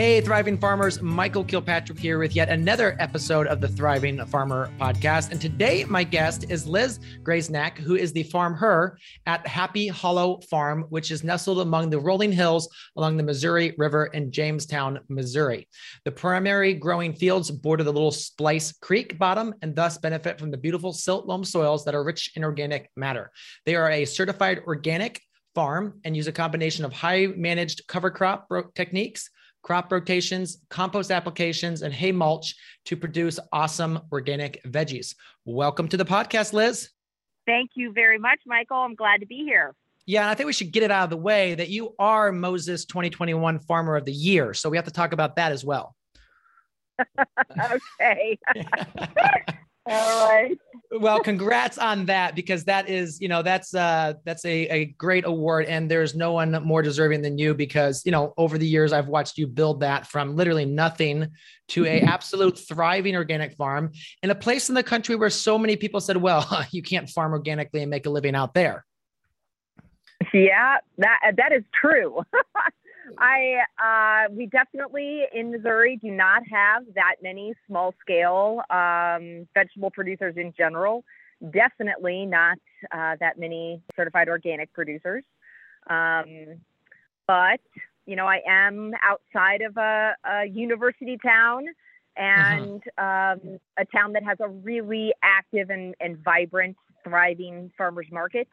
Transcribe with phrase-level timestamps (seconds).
[0.00, 5.30] Hey, Thriving Farmers, Michael Kilpatrick here with yet another episode of the Thriving Farmer podcast.
[5.30, 10.40] And today, my guest is Liz Graznak, who is the farm her at Happy Hollow
[10.48, 12.66] Farm, which is nestled among the rolling hills
[12.96, 15.68] along the Missouri River in Jamestown, Missouri.
[16.06, 20.56] The primary growing fields border the little Splice Creek bottom and thus benefit from the
[20.56, 23.30] beautiful silt loam soils that are rich in organic matter.
[23.66, 25.20] They are a certified organic
[25.54, 29.28] farm and use a combination of high managed cover crop techniques
[29.62, 32.54] crop rotations, compost applications, and hay mulch
[32.86, 35.14] to produce awesome organic veggies.
[35.44, 36.90] Welcome to the podcast, Liz.
[37.46, 38.78] Thank you very much, Michael.
[38.78, 39.74] I'm glad to be here.
[40.06, 42.32] Yeah, and I think we should get it out of the way that you are
[42.32, 44.54] MOSES 2021 Farmer of the Year.
[44.54, 45.94] So we have to talk about that as well.
[48.00, 48.38] okay.
[49.86, 50.58] All right.
[50.90, 55.24] well, congrats on that because that is, you know, that's uh that's a, a great
[55.24, 58.92] award and there's no one more deserving than you because, you know, over the years
[58.92, 61.28] I've watched you build that from literally nothing
[61.68, 63.92] to a absolute thriving organic farm
[64.22, 67.32] in a place in the country where so many people said, well, you can't farm
[67.32, 68.84] organically and make a living out there.
[70.34, 72.22] Yeah, that that is true.
[73.18, 79.90] I uh, we definitely in Missouri do not have that many small scale um, vegetable
[79.90, 81.04] producers in general.
[81.50, 82.58] Definitely not
[82.92, 85.24] uh, that many certified organic producers.
[85.88, 86.60] Um,
[87.26, 87.60] but
[88.06, 91.66] you know, I am outside of a, a university town
[92.16, 93.36] and uh-huh.
[93.40, 98.48] um, a town that has a really active and, and vibrant, thriving farmers market.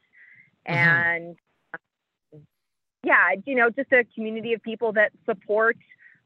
[0.67, 0.77] Uh-huh.
[0.77, 1.35] And
[3.07, 5.77] yeah, you know, just a community of people that support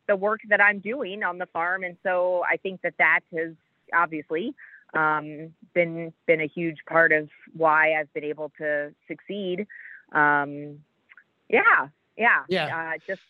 [0.08, 1.84] the work that I'm doing on the farm.
[1.84, 3.52] And so I think that that has
[3.94, 4.56] obviously
[4.96, 9.68] um, been been a huge part of why I've been able to succeed.
[10.12, 10.80] Um,
[11.50, 12.94] yeah, yeah, yeah.
[12.96, 13.22] Uh, just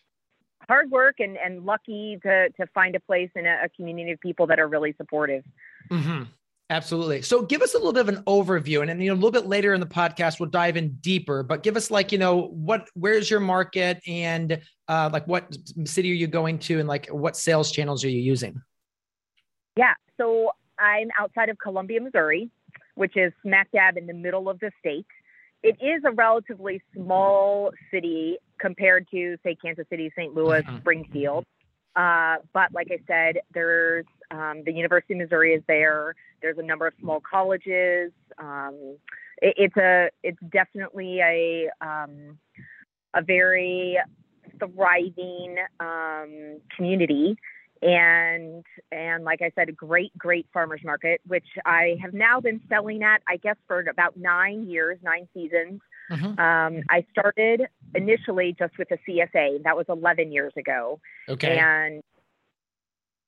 [0.66, 4.20] hard work and, and lucky to to find a place in a, a community of
[4.20, 5.44] people that are really supportive.
[5.90, 6.22] Mm-hmm.
[6.72, 7.20] Absolutely.
[7.20, 9.30] So give us a little bit of an overview and then you know a little
[9.30, 12.48] bit later in the podcast we'll dive in deeper, but give us like, you know,
[12.48, 17.08] what where's your market and uh, like what city are you going to and like
[17.08, 18.58] what sales channels are you using?
[19.76, 19.92] Yeah.
[20.18, 22.50] So I'm outside of Columbia, Missouri,
[22.94, 25.04] which is smack dab in the middle of the state.
[25.62, 30.34] It is a relatively small city compared to say Kansas City, St.
[30.34, 30.78] Louis, mm-hmm.
[30.78, 31.44] Springfield.
[31.94, 36.14] Uh, but like I said, there's um, the University of Missouri is there.
[36.40, 38.12] There's a number of small colleges.
[38.38, 38.96] Um,
[39.40, 42.38] it, it's a it's definitely a um,
[43.14, 43.98] a very
[44.58, 47.36] thriving um, community
[47.82, 52.60] and and like I said, a great great farmers market, which I have now been
[52.68, 55.80] selling at I guess for about nine years, nine seasons.
[56.10, 56.38] Mm-hmm.
[56.38, 57.62] Um, I started
[57.94, 59.62] initially just with a CSA.
[59.64, 61.00] That was 11 years ago.
[61.28, 61.58] Okay.
[61.58, 62.02] And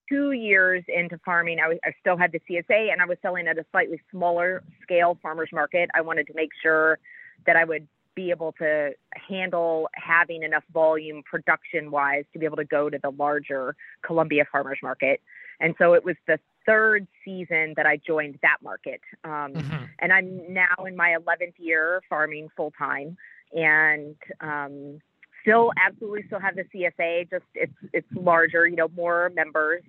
[0.09, 3.47] two years into farming, I, was, I still had the CSA and I was selling
[3.49, 5.91] at a slightly smaller scale farmers market.
[5.95, 6.99] I wanted to make sure
[7.47, 8.93] that I would be able to
[9.29, 14.45] handle having enough volume production wise to be able to go to the larger Columbia
[14.51, 15.21] farmers market.
[15.61, 19.01] And so it was the third season that I joined that market.
[19.25, 19.85] Um, mm-hmm.
[19.99, 23.17] And I'm now in my 11th year farming full time
[23.53, 25.01] and um,
[25.45, 29.83] still absolutely still have the CSA, just it's, it's larger, you know, more members.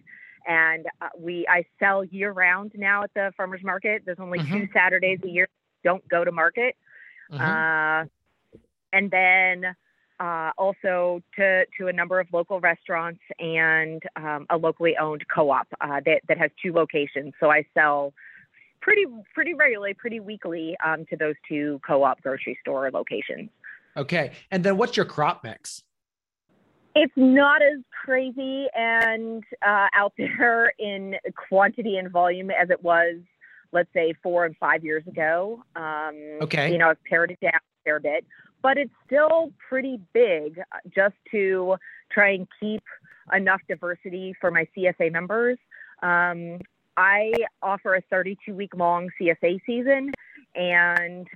[0.48, 4.04] And uh, we, I sell year round now at the farmers market.
[4.06, 4.54] There's only mm-hmm.
[4.54, 5.48] two Saturdays a year
[5.84, 6.76] don't go to market.
[7.32, 7.42] Mm-hmm.
[7.42, 8.06] Uh,
[8.94, 9.76] and then
[10.20, 15.68] uh, also to, to a number of local restaurants and um, a locally owned co-op
[15.82, 17.34] uh, that, that has two locations.
[17.40, 18.14] So I sell
[18.82, 23.50] pretty pretty regularly, pretty weekly um, to those two co-op grocery store locations.
[23.98, 25.84] Okay, and then what's your crop mix?
[26.96, 31.16] It's not as crazy and uh, out there in
[31.50, 33.16] quantity and volume as it was,
[33.74, 35.64] let's say, four and five years ago.
[35.76, 38.26] Um, okay, you know, I've pared it down a fair bit
[38.66, 40.60] but it's still pretty big
[40.96, 41.76] just to
[42.12, 42.82] try and keep
[43.32, 45.60] enough diversity for my CSA members.
[46.02, 46.58] Um,
[46.98, 47.32] I
[47.62, 50.12] offer a 32 week long CSA season,
[50.56, 51.28] and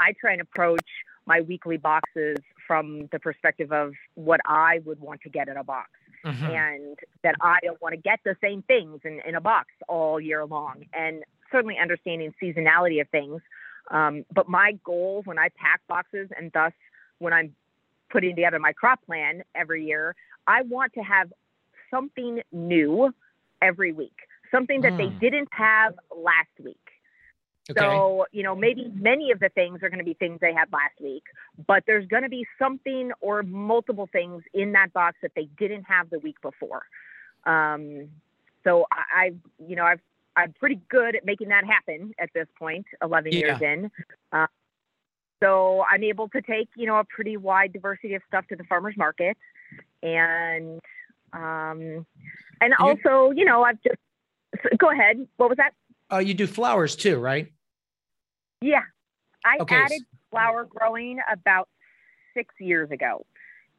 [0.00, 0.86] I try and approach
[1.26, 2.36] my weekly boxes
[2.66, 5.90] from the perspective of what I would want to get in a box.
[6.24, 6.44] Mm-hmm.
[6.46, 10.20] And that I don't want to get the same things in, in a box all
[10.20, 10.84] year long.
[10.92, 13.40] And certainly understanding seasonality of things
[13.90, 16.72] Um, but my goal when I pack boxes and thus
[17.18, 17.54] when I'm
[18.10, 20.14] putting together my crop plan every year,
[20.46, 21.32] I want to have
[21.90, 23.12] something new
[23.60, 24.16] every week,
[24.50, 24.98] something that mm.
[24.98, 26.81] they didn't have last week.
[27.70, 27.78] Okay.
[27.78, 30.72] So, you know, maybe many of the things are going to be things they had
[30.72, 31.22] last week,
[31.66, 35.84] but there's going to be something or multiple things in that box that they didn't
[35.84, 36.82] have the week before.
[37.44, 38.08] Um,
[38.64, 39.32] so I, I,
[39.64, 40.00] you know, I've,
[40.34, 43.38] I'm pretty good at making that happen at this point, 11 yeah.
[43.38, 43.90] years in.
[44.32, 44.46] Uh,
[45.40, 48.64] so I'm able to take, you know, a pretty wide diversity of stuff to the
[48.64, 49.36] farmer's market.
[50.02, 50.80] And,
[51.32, 52.06] um,
[52.60, 53.98] and also, you know, I've just,
[54.78, 55.26] go ahead.
[55.36, 55.74] What was that?
[56.12, 57.50] Uh, you do flowers too, right?
[58.60, 58.82] Yeah.
[59.44, 59.76] I okay.
[59.76, 61.68] added flower growing about
[62.34, 63.24] six years ago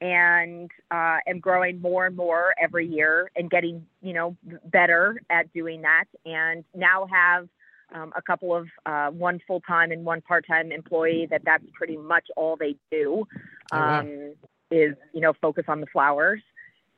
[0.02, 4.36] and uh, am growing more and more every year and getting, you know,
[4.66, 6.06] better at doing that.
[6.26, 7.48] And now have
[7.94, 11.64] um, a couple of uh, one full time and one part time employee that that's
[11.74, 13.26] pretty much all they do
[13.72, 14.00] um, oh.
[14.00, 14.34] Um,
[14.72, 16.42] is, you know, focus on the flowers.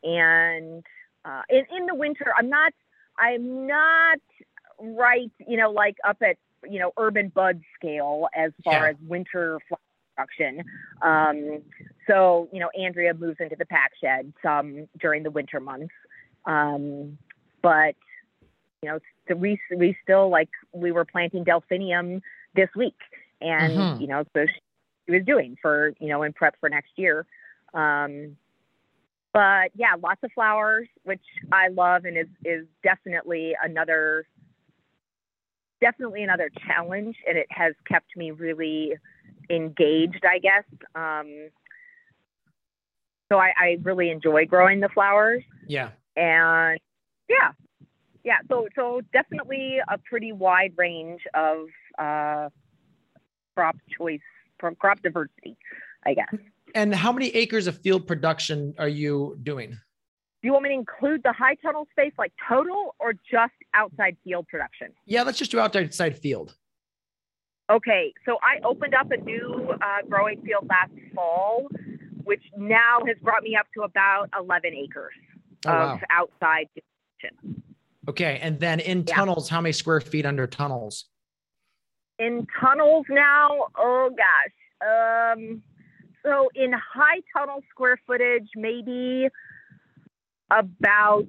[0.01, 0.83] And
[1.25, 2.71] uh, in, in the winter, I'm not,
[3.19, 4.19] I'm not
[4.80, 6.38] right, you know, like up at,
[6.68, 8.89] you know, Urban Buds scale as far yeah.
[8.89, 9.80] as winter flower
[10.16, 10.63] production.
[11.01, 11.62] Um,
[12.07, 15.94] so, you know, Andrea moves into the pack shed some during the winter months.
[16.45, 17.18] Um,
[17.62, 17.95] but,
[18.81, 19.00] you know,
[19.36, 22.21] we, we still like, we were planting delphinium
[22.56, 22.98] this week.
[23.42, 24.01] And, mm-hmm.
[24.01, 24.45] you know, so
[25.06, 27.25] she was doing for, you know, in prep for next year.
[27.74, 28.38] Um,
[29.33, 34.25] but yeah, lots of flowers, which I love and is, is definitely another
[35.85, 38.93] definitely another challenge, and it has kept me really
[39.51, 40.63] engaged, I guess.
[40.95, 41.49] Um,
[43.31, 45.43] so I, I really enjoy growing the flowers.
[45.67, 45.89] Yeah.
[46.15, 46.79] And
[47.29, 47.51] yeah,
[48.23, 48.37] yeah.
[48.49, 51.67] So so definitely a pretty wide range of
[51.99, 52.49] uh,
[53.55, 54.19] crop choice,
[54.79, 55.55] crop diversity,
[56.03, 56.33] I guess.
[56.73, 59.77] And how many acres of field production are you doing?
[60.45, 64.15] Do you want me to include the high tunnel space like total or just outside
[64.24, 64.89] field production?
[65.07, 66.56] Yeah, let's just do outside field.
[67.71, 71.65] Okay, so I opened up a new uh, growing field last fall,
[72.25, 75.15] which now has brought me up to about 11 acres
[75.65, 76.00] oh, of wow.
[76.12, 77.63] outside production.
[78.07, 79.15] Okay, and then in yeah.
[79.15, 81.06] tunnels, how many square feet under tunnels?
[82.19, 85.38] In tunnels now, oh gosh.
[85.39, 85.63] Um,
[86.24, 89.27] so in high tunnel square footage, maybe
[90.51, 91.25] about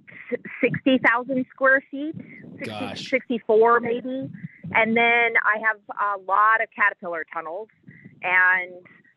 [0.60, 2.14] 60,000 square feet,
[2.58, 4.30] 60, 64 maybe.
[4.74, 7.68] And then I have a lot of caterpillar tunnels.
[8.22, 8.72] And,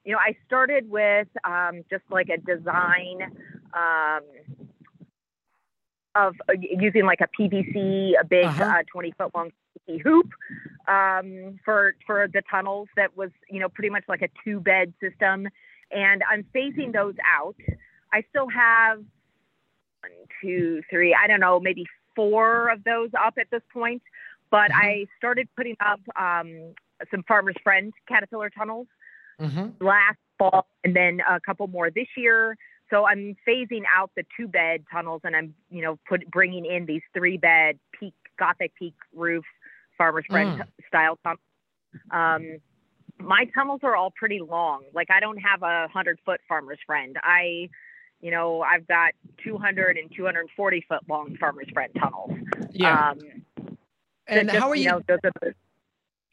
[0.06, 3.36] you know, I started with um, just like a design
[3.74, 4.22] um,
[6.16, 8.63] of uh, using like a PVC, a big uh-huh.
[8.63, 9.51] uh, 20 foot long
[9.90, 10.30] PVC hoop
[10.88, 14.94] um, for, for the tunnels that was, you know, pretty much like a two bed
[15.01, 15.48] system.
[15.92, 17.56] And I'm phasing those out.
[18.13, 19.04] I still have
[20.01, 20.12] one,
[20.42, 21.86] two, three, I don't know, maybe
[22.16, 24.01] four of those up at this point.
[24.51, 24.81] But mm-hmm.
[24.81, 26.74] I started putting up um,
[27.12, 28.88] some Farmer's Friend caterpillar tunnels
[29.40, 29.84] mm-hmm.
[29.84, 32.57] last fall, and then a couple more this year.
[32.90, 36.86] So I'm phasing out the two bed tunnels, and I'm you know put bringing in
[36.86, 39.46] these three bed peak Gothic peak roof
[39.98, 40.68] Farmer's Friend mm.
[40.88, 41.40] style tunnels.
[42.12, 42.60] Um,
[43.19, 44.84] my tunnels are all pretty long.
[44.94, 47.15] Like I don't have a hundred foot Farmer's Friend.
[47.22, 47.70] I
[48.22, 52.32] you know, I've got 200 and 240 foot long farmer's friend tunnels.
[52.72, 53.12] Yeah.
[53.12, 53.20] Um,
[54.28, 54.84] and just, how are you?
[54.84, 55.52] you know,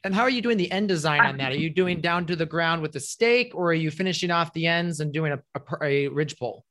[0.03, 1.51] and how are you doing the end design on that?
[1.51, 4.53] Are you doing down to the ground with the stake, or are you finishing off
[4.53, 6.63] the ends and doing a, a, a ridge pole?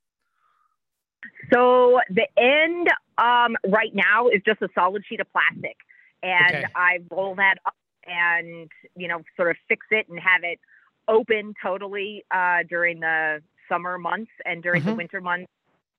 [1.53, 5.75] So the end um, right now is just a solid sheet of plastic,
[6.23, 6.65] and okay.
[6.75, 7.73] I roll that up
[8.05, 10.59] and you know sort of fix it and have it
[11.07, 14.91] open totally uh, during the summer months and during mm-hmm.
[14.91, 15.51] the winter months,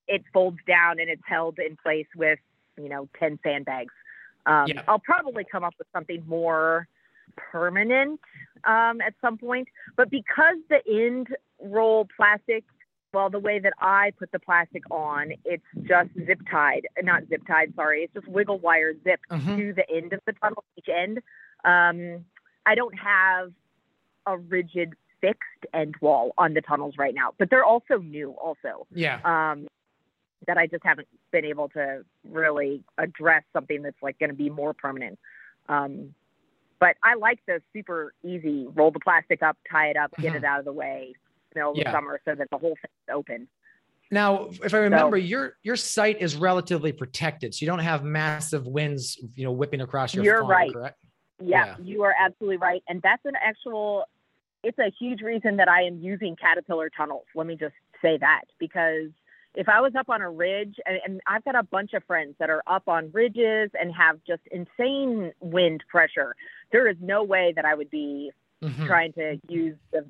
[0.07, 2.39] it folds down and it's held in place with,
[2.77, 3.93] you know, 10 sandbags.
[4.47, 4.83] Um, yeah.
[4.89, 6.89] I'll probably come up with something more
[7.37, 8.21] permanent
[8.65, 9.69] um, at some point.
[9.97, 11.29] But because the end
[11.61, 12.65] roll plastic,
[13.13, 17.43] well, the way that I put the plastic on, it's just zip tied, not zip
[17.47, 19.57] tied, sorry, it's just wiggle wire zip mm-hmm.
[19.57, 21.19] to the end of the tunnel, each end.
[21.65, 22.25] Um,
[22.67, 23.53] I don't have
[24.27, 28.87] a rigid fixed end wall on the tunnels right now, but they're also new, also.
[28.95, 29.21] Yeah.
[29.25, 29.67] Um,
[30.47, 34.49] that I just haven't been able to really address something that's like going to be
[34.49, 35.19] more permanent.
[35.69, 36.15] Um,
[36.81, 40.39] but I like the super easy roll the plastic up, tie it up, get it
[40.39, 40.45] mm-hmm.
[40.45, 41.13] out of the way,
[41.55, 41.83] middle yeah.
[41.83, 43.49] of the summer, so that the whole thing's open.
[44.11, 48.05] Now, if I remember, so, your your site is relatively protected, so you don't have
[48.05, 50.25] massive winds, you know, whipping across your.
[50.25, 50.73] You're farm, right.
[50.73, 50.99] Correct?
[51.41, 51.77] Yeah, Yeah.
[51.83, 52.83] you are absolutely right.
[52.89, 54.05] And that's an actual,
[54.69, 57.25] it's a huge reason that I am using Caterpillar tunnels.
[57.35, 59.09] Let me just say that because
[59.55, 62.35] if I was up on a ridge, and, and I've got a bunch of friends
[62.39, 66.37] that are up on ridges and have just insane wind pressure,
[66.71, 68.31] there is no way that I would be
[68.63, 68.85] Mhm.
[68.85, 70.05] trying to use the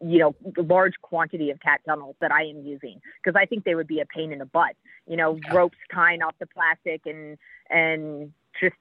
[0.00, 3.74] you know large quantity of cat tunnels that I am using because I think they
[3.74, 4.76] would be a pain in the butt.
[5.06, 5.54] You know, Yeah.
[5.54, 7.38] ropes tying off the plastic and
[7.70, 8.76] and just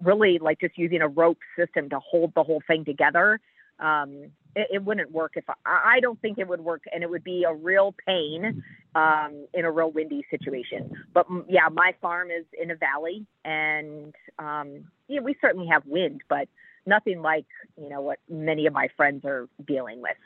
[0.00, 3.40] really like just using a rope system to hold the whole thing together.
[3.78, 5.54] Um, it, it wouldn't work if I,
[5.96, 8.64] I don't think it would work, and it would be a real pain
[8.96, 10.90] um, in a real windy situation.
[11.14, 15.82] But mm, yeah, my farm is in a valley, and um, yeah, we certainly have
[15.86, 16.48] wind, but
[16.86, 17.46] nothing like
[17.80, 20.16] you know what many of my friends are dealing with.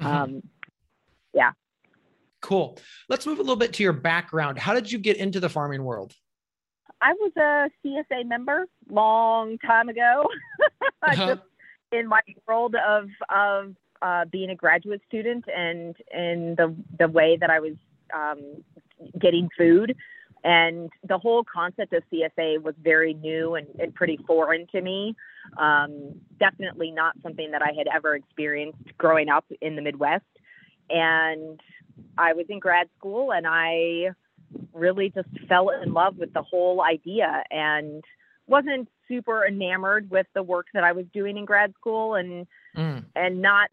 [0.00, 0.06] Mhm.
[0.06, 0.42] Um,
[2.42, 2.78] cool.
[3.08, 4.56] Let's move a little bit to your background.
[4.58, 6.14] How did you get into the farming world?
[7.00, 10.28] I was a CSA member long time ago,
[11.02, 11.34] Uh-huh.
[11.34, 11.40] just
[11.92, 17.36] in my world of of uh, being a graduate student and in the the way
[17.40, 17.74] that I was
[18.14, 18.62] um,
[19.18, 19.96] getting food.
[20.44, 25.16] And the whole concept of CSA was very new and, and pretty foreign to me.
[25.58, 30.24] Um, definitely not something that I had ever experienced growing up in the Midwest.
[30.88, 31.60] And
[32.16, 34.10] I was in grad school and I
[34.72, 38.04] really just fell in love with the whole idea and
[38.46, 42.46] wasn't super enamored with the work that I was doing in grad school and
[42.76, 43.04] Mm.
[43.14, 43.70] and not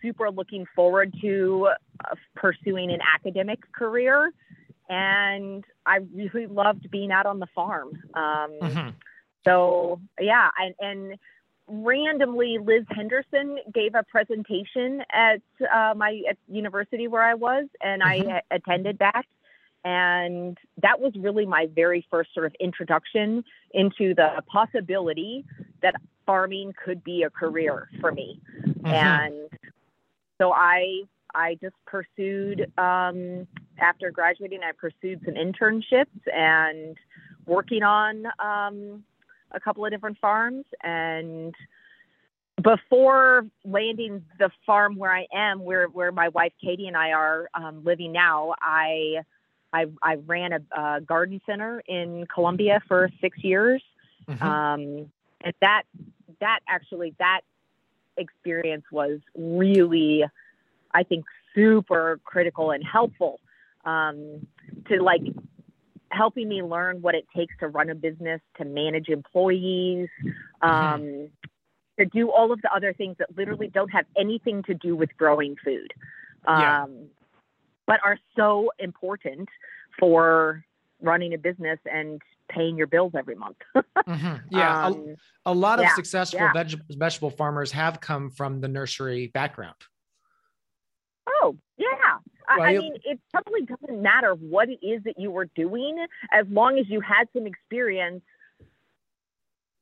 [0.00, 1.70] super looking forward to
[2.04, 4.32] uh, pursuing an academic career
[4.88, 8.00] and I really loved being out on the farm.
[8.14, 8.94] Um, Mhm.
[9.44, 11.18] so yeah, and, and
[11.66, 15.40] randomly Liz Henderson gave a presentation at
[15.72, 18.32] uh, my at university where I was, and Mhm.
[18.32, 19.26] I attended that.
[19.86, 25.44] And that was really my very first sort of introduction into the possibility
[25.80, 25.94] that
[26.26, 28.92] farming could be a career for me Mhm.
[28.92, 29.48] and
[30.38, 31.02] so I
[31.34, 33.46] I just pursued um,
[33.78, 36.96] after graduating I pursued some internships and
[37.46, 39.04] working on um,
[39.52, 41.54] a couple of different farms and
[42.62, 47.48] before landing the farm where I am where where my wife Katie and I are
[47.54, 49.18] um, living now I
[49.72, 53.82] I, I ran a, a garden center in Columbia for six years
[54.28, 54.42] Mhm.
[54.42, 55.10] um,
[55.42, 55.82] and that
[56.40, 57.42] that actually that
[58.16, 60.24] experience was really
[60.92, 63.40] i think super critical and helpful
[63.84, 64.46] um,
[64.88, 65.22] to like
[66.10, 70.08] helping me learn what it takes to run a business to manage employees
[70.62, 71.28] um,
[71.98, 75.14] to do all of the other things that literally don't have anything to do with
[75.16, 75.92] growing food
[76.48, 76.86] Yeah.
[77.86, 79.48] But are so important
[79.98, 80.64] for
[81.00, 83.56] running a business and paying your bills every month
[84.06, 84.42] Mhm.
[84.50, 84.82] Yeah.
[84.82, 86.52] a- um, a, lot of yeah, successful yeah.
[86.52, 89.74] veg- vegetable farmers have come from the nursery background.
[91.28, 91.86] Oh, yeah.
[92.48, 95.46] I, Well, I you- mean, it probably doesn't matter what it is that you were
[95.56, 98.22] doing as long as you had some experience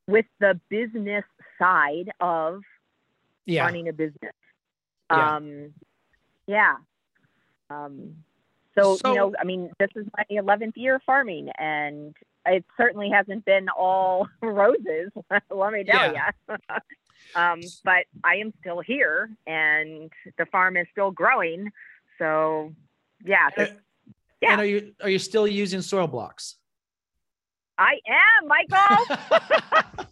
[0.07, 1.25] with the business
[1.59, 2.63] side of
[3.47, 3.65] Yeah.
[3.65, 4.33] running a business.
[5.11, 5.37] Yeah.
[5.37, 5.75] Um,
[6.47, 6.77] yeah.
[7.71, 8.17] Um,
[8.77, 12.15] so, So- you know, I mean, this is my 11th year farming, and
[12.47, 15.11] it certainly hasn't been all roses,
[15.51, 16.31] let me tell Yeah.
[16.49, 16.57] you.
[17.41, 21.71] um, but I am still here, and the farm is still growing.
[22.19, 22.73] So,
[23.25, 23.67] yeah, yeah.
[24.43, 26.57] and are you are you still using soil blocks?
[27.79, 30.07] I am, Michael.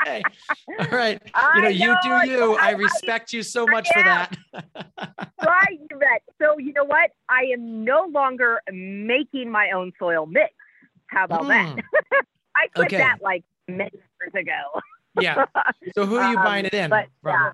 [0.00, 0.22] Okay.
[0.78, 1.20] All right.
[1.34, 2.56] I You know, you know, do you.
[2.56, 4.36] I I- respect you so much for that.
[5.44, 6.22] right, you bet.
[6.40, 7.10] So, you know what?
[7.28, 10.54] I am no longer making my own soil mix.
[11.06, 11.76] How about that?
[11.76, 11.82] Mm,
[12.56, 12.98] I quit Okay.
[12.98, 14.80] that like many years ago.
[15.20, 15.44] yeah.
[15.94, 17.32] So who are you Um, buying it in but, from?
[17.32, 17.52] yeah.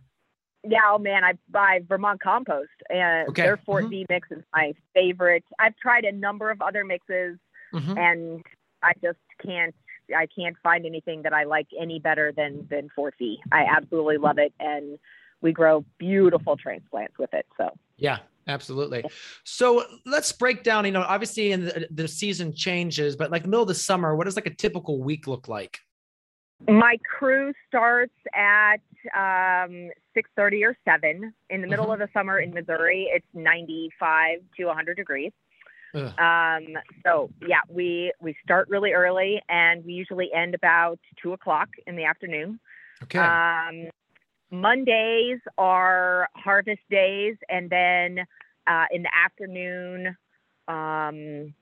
[0.62, 3.42] Yeah, oh man, I buy Vermont Compost, and Okay.
[3.45, 3.90] their Fort Mhm.
[3.90, 5.42] Vee mix is my favorite.
[5.59, 7.38] I've tried a number of other mixes,
[7.73, 7.97] Mhm.
[7.99, 8.45] and
[8.83, 9.75] I just can't.
[10.17, 13.40] I can't find anything that I like any better than than Fort Vee.
[13.52, 14.99] I absolutely love it, and
[15.40, 17.47] we grow beautiful transplants with it.
[17.57, 19.05] So Yeah, absolutely.
[19.45, 23.49] So let's break down, you know, obviously in the, the season changes, but like the
[23.49, 25.79] middle of the summer, what does like a typical week look like?
[26.69, 28.81] my crew starts at
[29.17, 31.33] um, six thirty or seven.
[31.49, 31.95] In the middle Mhm.
[31.95, 35.33] of the summer in Missouri, it's ninety five to hundred degrees.
[35.95, 41.69] Um, so yeah, we we start really early, and we usually end about two o'clock
[41.87, 42.61] in the afternoon.
[43.03, 43.19] Okay.
[43.19, 43.91] Um,
[44.51, 48.19] Mondays are harvest days, and then
[48.67, 50.17] uh, in the afternoon,
[50.69, 51.55] um,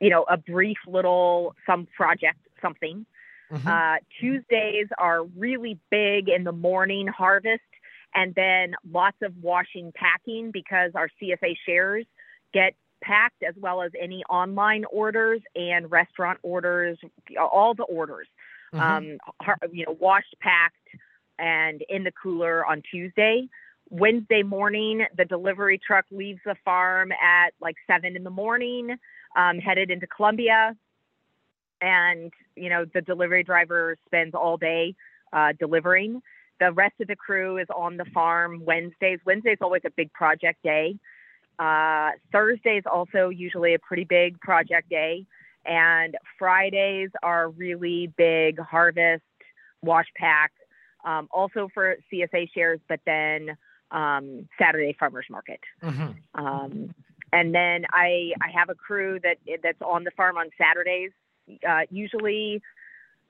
[0.00, 3.06] you know, a brief little some project something.
[3.50, 3.66] Mm-hmm.
[3.66, 7.62] Uh, Tuesdays are really big in the morning harvest,
[8.14, 12.04] and then lots of washing packing because our CSA shares
[12.52, 16.98] get packed as well as any online orders and restaurant orders,
[17.38, 18.26] all the orders.
[18.74, 18.80] Mm-hmm.
[18.84, 20.76] Um, you know, washed, packed,
[21.38, 23.48] and in the cooler on Tuesday.
[23.90, 28.96] Wednesday morning, the delivery truck leaves the farm at like seven in the morning,
[29.36, 30.76] um, headed into Columbia.
[31.80, 34.94] And, you know, the delivery driver spends all day
[35.32, 36.20] uh, delivering.
[36.60, 39.20] The rest of the crew is on the farm Wednesdays.
[39.24, 40.96] Wednesday's always a big project day.
[41.58, 45.26] Uh, Thursday is also usually a pretty big project day.
[45.66, 49.22] And Fridays are really big harvest,
[49.82, 50.52] wash pack,
[51.04, 53.56] um, also for CSA shares, but then
[53.90, 55.60] um, Saturday farmers market.
[55.82, 56.44] Mm-hmm.
[56.44, 56.94] Um,
[57.32, 61.10] and then I I have a crew that that's on the farm on Saturdays,
[61.68, 62.62] uh, usually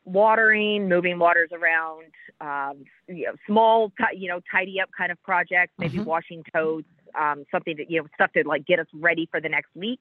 [0.04, 5.22] watering, moving waters around, um, you know, small t- you know tidy up kind of
[5.22, 6.06] projects, maybe mm-hmm.
[6.06, 9.48] washing totes, um, something that you know stuff to like get us ready for the
[9.48, 10.00] next week.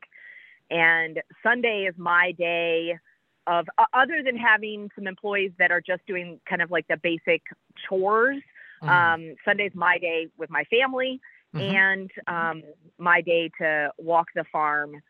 [0.70, 2.98] And Sunday is my day
[3.46, 6.98] of uh, other than having some employees that are just doing kind of like the
[6.98, 7.42] basic
[7.88, 8.42] chores
[8.82, 8.90] Mm-hmm.
[8.90, 11.20] Um, Sunday's my day with my family
[11.56, 11.76] mm-hmm.
[11.76, 12.64] and um,
[12.98, 15.02] my day to walk the farm,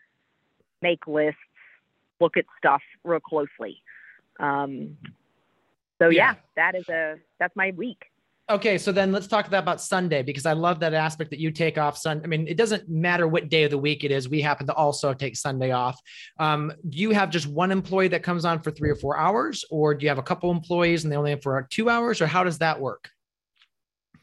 [0.82, 1.40] make lists,
[2.20, 3.82] look at stuff real closely.
[4.40, 4.98] Um,
[6.00, 6.34] so yeah.
[6.34, 8.06] yeah, that is a that's my week.
[8.50, 11.78] Okay, so then let's talk about Sunday because I love that aspect that you take
[11.78, 12.22] off Sun.
[12.24, 14.30] I mean, it doesn't matter what day of the week it is.
[14.30, 16.00] We happen to also take Sunday off.
[16.40, 19.66] Um, do you have just one employee that comes on for three or four hours,
[19.70, 22.28] or do you have a couple employees and they only have for two hours, or
[22.28, 23.10] how does that work?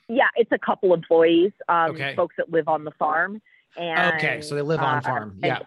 [0.08, 2.14] Yeah, it's a couple employees, um, okay.
[2.16, 3.42] folks that live on the farm.
[3.76, 5.38] And okay, so they live on uh, farm.
[5.42, 5.58] Yeah.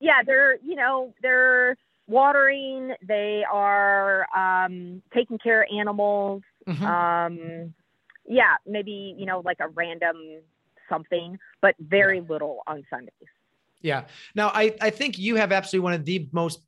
[0.00, 2.92] Yeah, they're you know they're watering.
[3.02, 6.42] They are um, taking care of animals.
[6.68, 6.84] Mm-hmm.
[8.28, 10.16] Yeah, maybe you know like a random
[10.88, 12.24] something, but very yeah.
[12.28, 13.12] little on Sundays.
[13.80, 14.04] Yeah.
[14.34, 16.60] Now I I think you have absolutely one of the most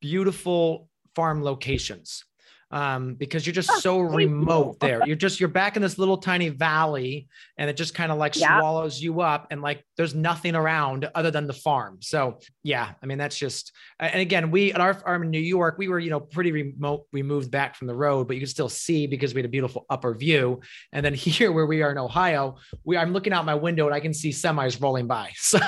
[0.00, 2.24] beautiful farm locations
[2.72, 5.06] um, because you're just oh, so remote there.
[5.06, 8.34] You're just you're back in this little tiny valley, and it just kind of like
[8.34, 8.58] yeah.
[8.58, 11.98] swallows you up, and like there's nothing around other than the farm.
[12.00, 13.72] So yeah, I mean that's just.
[14.00, 17.06] And again, we at our farm in New York, we were you know pretty remote,
[17.12, 19.50] We moved back from the road, but you could still see because we had a
[19.50, 20.60] beautiful upper view.
[20.92, 23.94] And then here, where we are in Ohio, we I'm looking out my window and
[23.94, 25.30] I can see semis rolling by.
[25.42, 25.58] So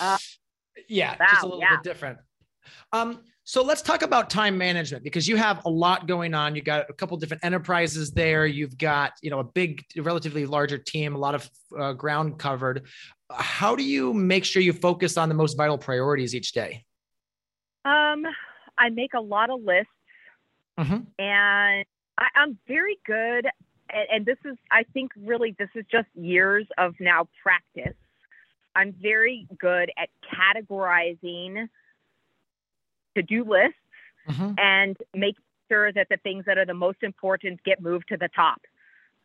[0.00, 0.18] uh,
[0.88, 1.76] yeah, wow, just a little yeah.
[1.76, 2.18] bit different.
[2.92, 6.54] Um, so let's talk about time management because you have a lot going on.
[6.54, 8.44] You got a couple different enterprises there.
[8.44, 12.84] You've got you know a big, relatively larger team, a lot of uh, ground covered.
[13.30, 16.84] How do you make sure you focus on the most vital priorities each day?
[17.86, 18.26] Um,
[18.76, 19.88] I make a lot of lists,
[20.78, 20.98] mm-hmm.
[21.18, 21.86] and
[22.18, 23.46] I, I'm very good.
[23.88, 27.96] And, and this is, I think, really, this is just years of now practice.
[28.76, 31.66] I'm very good at categorizing
[33.18, 33.78] to do lists
[34.28, 34.54] mm-hmm.
[34.58, 35.36] and make
[35.68, 38.60] sure that the things that are the most important get moved to the top.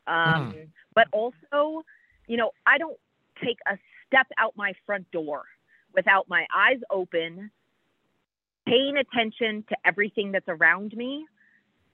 [0.08, 0.68] Um, mm.
[0.94, 1.84] But also,
[2.28, 2.98] you know, I don't
[3.44, 3.78] take a
[4.08, 5.44] step out my front door
[5.94, 7.52] without my eyes open,
[8.68, 11.26] paying attention to everything that's around me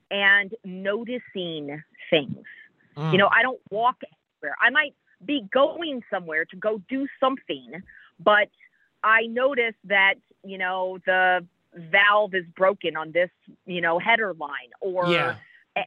[0.09, 2.45] and noticing things.
[2.97, 3.11] Mm.
[3.11, 4.55] You know, I don't walk anywhere.
[4.61, 7.83] I might be going somewhere to go do something,
[8.19, 8.49] but
[9.03, 13.29] I notice that, you know, the valve is broken on this,
[13.65, 15.35] you know, header line or yeah.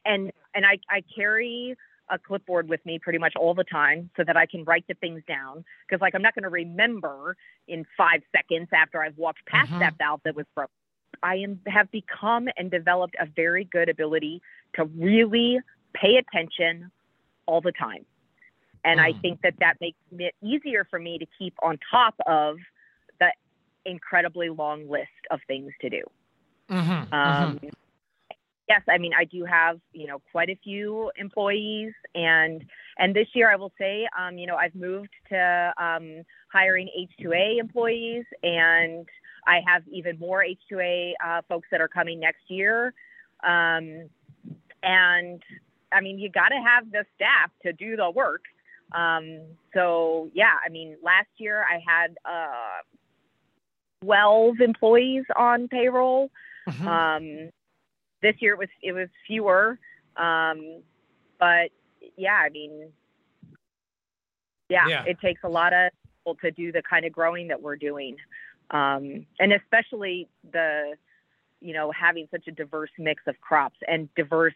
[0.05, 1.75] and and I, I carry
[2.09, 4.93] a clipboard with me pretty much all the time so that I can write the
[4.95, 7.35] things down because like I'm not going to remember
[7.67, 9.79] in 5 seconds after I've walked past uh-huh.
[9.79, 10.73] that valve that was broken.
[11.21, 14.41] I am have become and developed a very good ability
[14.75, 15.59] to really
[15.93, 16.91] pay attention
[17.45, 18.05] all the time.
[18.83, 19.03] And mm.
[19.03, 22.57] I think that that makes it easier for me to keep on top of
[23.85, 26.01] incredibly long list of things to do.
[26.69, 27.67] Mm-hmm, um, mm-hmm.
[28.69, 32.63] Yes, I mean I do have you know quite a few employees, and
[32.97, 36.87] and this year I will say um, you know I've moved to um, hiring
[37.19, 39.05] H2A employees, and
[39.45, 42.93] I have even more H2A uh, folks that are coming next year.
[43.43, 44.09] Um,
[44.81, 45.43] and
[45.91, 48.43] I mean, you got to have the staff to do the work.
[48.93, 49.41] Um,
[49.73, 52.81] so yeah, I mean, last year I had uh,
[54.03, 56.29] 12 employees on payroll.
[56.67, 56.87] Mm-hmm.
[56.87, 57.49] Um,
[58.21, 59.77] this year it was it was fewer,
[60.15, 60.81] um,
[61.39, 61.71] but
[62.15, 62.89] yeah, I mean,
[64.69, 67.61] yeah, yeah, it takes a lot of people to do the kind of growing that
[67.61, 68.15] we're doing,
[68.71, 70.93] um, and especially the
[71.63, 74.53] you know, having such a diverse mix of crops and diverse,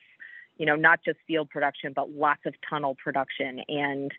[0.58, 4.12] you know, not just field production, but lots of tunnel production and,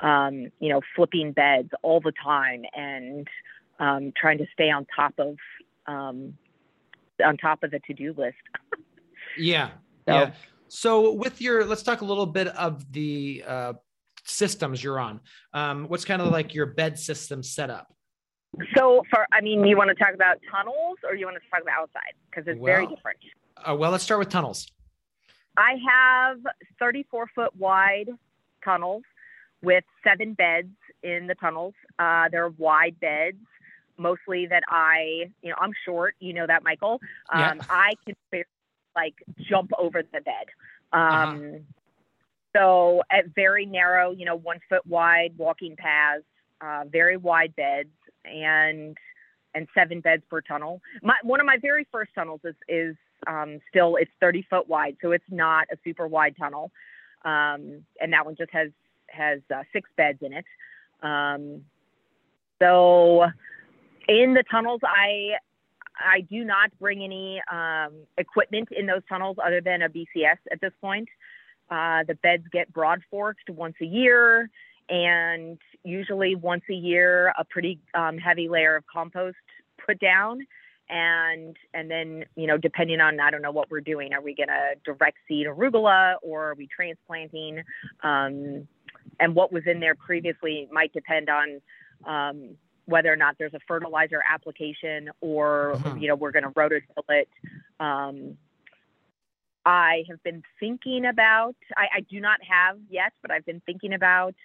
[0.00, 3.26] um, you know, flipping beds all the time and
[3.78, 5.36] um, trying to stay on top of
[5.86, 6.34] um,
[7.24, 8.36] on top of the to-do list.
[9.38, 9.70] yeah.
[10.06, 10.32] So, yeah.
[10.68, 13.72] So with your, let's talk a little bit of the uh,
[14.24, 15.20] systems you're on.
[15.52, 17.92] Um, what's kind of like your bed system setup?
[18.76, 21.62] So for, I mean, you want to talk about tunnels or you want to talk
[21.62, 22.14] about outside?
[22.30, 23.18] Because it's well, very different.
[23.56, 24.66] Uh, well, let's start with tunnels.
[25.56, 26.38] I have
[26.78, 28.08] 34 foot wide
[28.64, 29.02] tunnels
[29.62, 31.74] with seven beds in the tunnels.
[31.98, 33.38] Uh, they're wide beds,
[33.98, 36.14] mostly that I, you know, I'm short.
[36.20, 37.00] You know that, Michael.
[37.32, 37.64] Um, yeah.
[37.68, 38.44] I can barely,
[38.94, 40.46] like jump over the bed.
[40.92, 40.98] Uh-huh.
[40.98, 41.58] Um, uh-huh.
[42.56, 46.24] So at very narrow, you know, one foot wide walking paths,
[46.62, 47.90] uh, very wide beds,
[48.24, 48.96] and
[49.54, 50.80] and seven beds per tunnel.
[51.02, 54.96] My, one of my very first tunnels is is um, still it's 30 foot wide,
[55.02, 56.70] so it's not a super wide tunnel,
[57.24, 58.70] um, and that one just has
[59.08, 60.44] has uh, six beds in it.
[61.02, 61.62] Um,
[62.58, 63.26] so
[64.08, 65.36] in the tunnels, I
[65.98, 70.60] I do not bring any um, equipment in those tunnels other than a BCS at
[70.60, 71.08] this point.
[71.70, 74.50] Uh, the beds get broad forked once a year,
[74.88, 79.36] and usually once a year, a pretty um, heavy layer of compost
[79.84, 80.46] put down.
[80.88, 84.36] And and then you know depending on I don't know what we're doing are we
[84.36, 87.64] gonna direct seed arugula or are we transplanting
[88.04, 88.68] um,
[89.18, 91.60] and what was in there previously might depend on
[92.06, 92.50] um,
[92.86, 95.98] whether or not there's a fertilizer application or mm-hmm.
[95.98, 97.28] you know we're going to rototill it
[97.80, 98.36] um,
[99.66, 103.94] I have been thinking about, I, I, do not have yet, but I've been thinking
[103.94, 104.36] about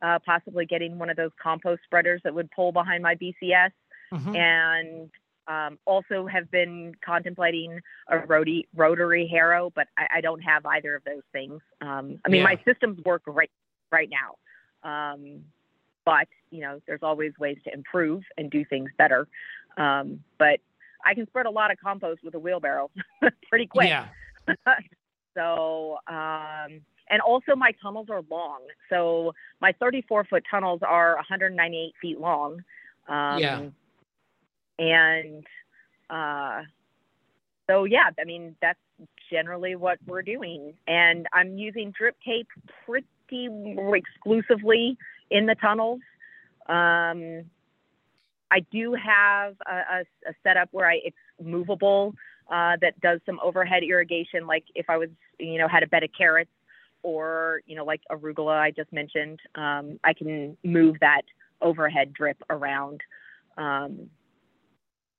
[0.00, 3.72] uh, possibly getting one of those compost spreaders that would pull behind my BCS.
[4.12, 4.36] Mm-hmm.
[4.36, 5.10] And
[5.48, 10.94] um, also have been contemplating a roti- rotary harrow, but I, I, don't have either
[10.94, 11.60] of those things.
[11.80, 12.44] Um, I mean, yeah.
[12.44, 13.50] my systems work right
[13.90, 15.44] right now, um,
[16.08, 19.28] but you know, there's always ways to improve and do things better.
[19.76, 20.58] Um, but
[21.04, 22.90] I can spread a lot of compost with a wheelbarrow
[23.50, 23.88] pretty quick.
[23.88, 24.06] Yeah.
[25.36, 28.60] so, um, and also my tunnels are long.
[28.88, 32.62] So my 34 foot tunnels are 198 feet long.
[33.06, 33.60] Um, yeah.
[34.78, 35.46] And
[36.08, 36.62] uh,
[37.68, 38.80] so, yeah, I mean, that's
[39.30, 40.72] generally what we're doing.
[40.86, 42.48] And I'm using drip tape
[42.86, 43.06] pretty
[43.92, 44.96] exclusively
[45.30, 46.00] in the tunnels.
[46.68, 47.44] Um,
[48.50, 52.14] I do have a, a, a setup where I, it's movable
[52.50, 56.02] uh, that does some overhead irrigation, like if I was, you know, had a bed
[56.02, 56.50] of carrots
[57.02, 61.22] or, you know, like arugula I just mentioned, um, I can move that
[61.60, 63.02] overhead drip around.
[63.56, 64.08] Um,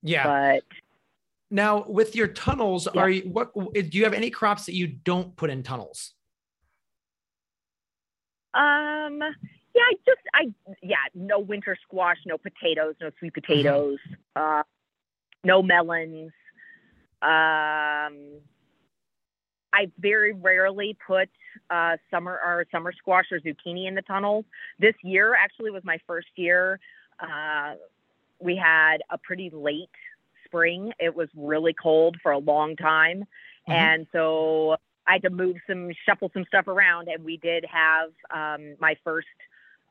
[0.01, 0.23] yeah.
[0.23, 0.63] But
[1.51, 3.01] now with your tunnels, yeah.
[3.01, 6.13] are you, what, do you have any crops that you don't put in tunnels?
[8.53, 9.21] Um,
[9.75, 13.41] yeah, I just, I, yeah, no winter squash, no potatoes, no sweet mm-hmm.
[13.41, 14.59] potatoes, mm-hmm.
[14.59, 14.63] uh,
[15.43, 16.31] no melons,
[17.21, 18.39] um,
[19.73, 21.29] I very rarely put
[21.69, 24.45] uh, summer or summer squash or zucchini in the tunnels.
[24.79, 26.79] This year actually was my first year.
[27.19, 27.75] Uh,
[28.39, 29.89] we had a pretty late
[30.45, 30.93] spring.
[30.99, 33.71] It was really cold for a long time, mm-hmm.
[33.71, 38.11] and so I had to move some, shuffle some stuff around, and we did have
[38.33, 39.27] um, my first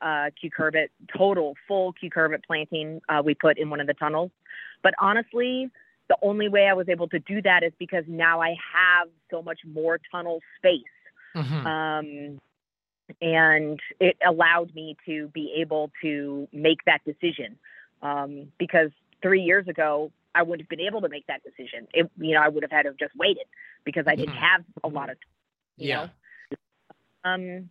[0.01, 3.01] uh, cucurbit, total full cucurbit planting.
[3.09, 4.31] Uh, we put in one of the tunnels,
[4.83, 5.71] but honestly
[6.09, 9.43] the only way I was able to do that is because now I have so
[9.43, 10.83] much more tunnel space.
[11.37, 11.67] Mm-hmm.
[11.67, 12.41] Um,
[13.21, 17.59] and it allowed me to be able to make that decision.
[18.03, 18.91] Um, because
[19.23, 21.89] three years ago, I wouldn't have been able to make that decision.
[21.93, 23.45] It, you know, I would have had to have just waited
[23.85, 24.45] because I didn't mm-hmm.
[24.45, 25.17] have a lot of,
[25.77, 26.09] you yeah.
[27.25, 27.31] know.
[27.31, 27.71] Um,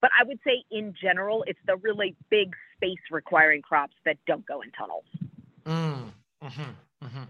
[0.00, 4.46] but I would say in general, it's the really big space requiring crops that don't
[4.46, 5.04] go in tunnels.
[5.64, 6.12] Mm.
[6.42, 7.06] Mm-hmm.
[7.06, 7.22] Mm-hmm.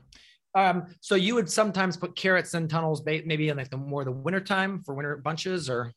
[0.55, 4.13] Um, so you would sometimes put carrots in tunnels, maybe in like the more the
[4.13, 5.93] winter time for winter bunches, or.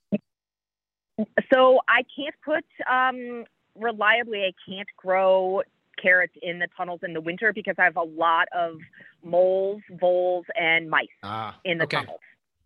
[1.52, 4.44] So I can't put um, reliably.
[4.44, 5.62] I can't grow
[6.02, 8.78] carrots in the tunnels in the winter because I have a lot of
[9.24, 11.98] moles, voles, and mice ah, in the okay.
[11.98, 12.20] tunnels.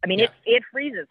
[0.03, 0.25] I mean, yeah.
[0.25, 1.07] it it freezes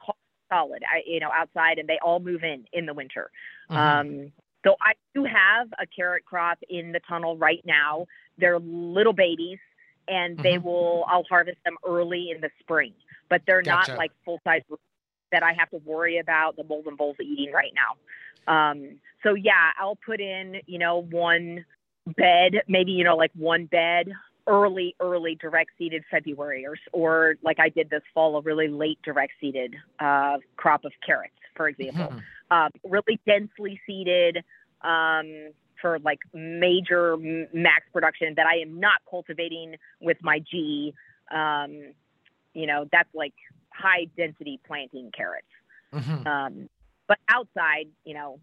[0.48, 3.30] solid, I, you know, outside, and they all move in in the winter.
[3.70, 3.76] Mm-hmm.
[3.76, 4.32] Um,
[4.64, 8.06] so I do have a carrot crop in the tunnel right now.
[8.38, 9.58] They're little babies
[10.08, 10.66] and they mm-hmm.
[10.66, 12.92] will I'll harvest them early in the spring,
[13.28, 13.92] but they're gotcha.
[13.92, 14.62] not like full size
[15.32, 18.52] that I have to worry about the mold and voles eating right now.
[18.52, 21.64] Um, so yeah, I'll put in you know one
[22.06, 24.08] bed, maybe you know like one bed
[24.46, 28.98] early, early direct seeded February, or, or like I did this fall, a really late
[29.02, 32.06] direct seeded uh, crop of carrots, for example.
[32.06, 32.18] Mm-hmm.
[32.48, 34.44] Uh, really densely seeded
[34.82, 40.94] um, for like major max production that I am not cultivating with my G.
[41.30, 41.92] Um,
[42.54, 43.34] you know, that's like
[43.72, 45.46] high density planting carrots.
[45.92, 46.26] Mm-hmm.
[46.26, 46.68] Um,
[47.08, 48.38] but outside, you know,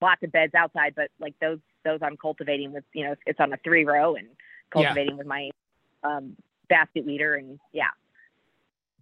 [0.00, 3.52] lots of beds outside, but like those those I'm cultivating with, you know, it's on
[3.52, 4.28] a three row and
[4.72, 5.18] cultivating yeah.
[5.18, 5.50] with my
[6.04, 6.36] um,
[6.68, 7.90] basket weeder and yeah.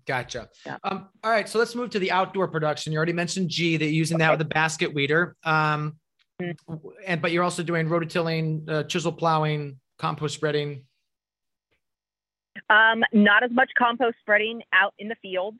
[0.06, 0.48] Gotcha.
[0.66, 0.78] Yeah.
[0.82, 2.92] Um, all right, so let's move to the outdoor production.
[2.92, 4.24] You already mentioned G that you're using okay.
[4.24, 5.36] that with the basket weeder.
[5.44, 5.96] Um,
[6.40, 6.74] mm-hmm.
[7.06, 10.84] and but you're also doing rototilling, uh, chisel plowing, compost spreading.
[12.68, 15.58] Um, not as much compost spreading out in the fields.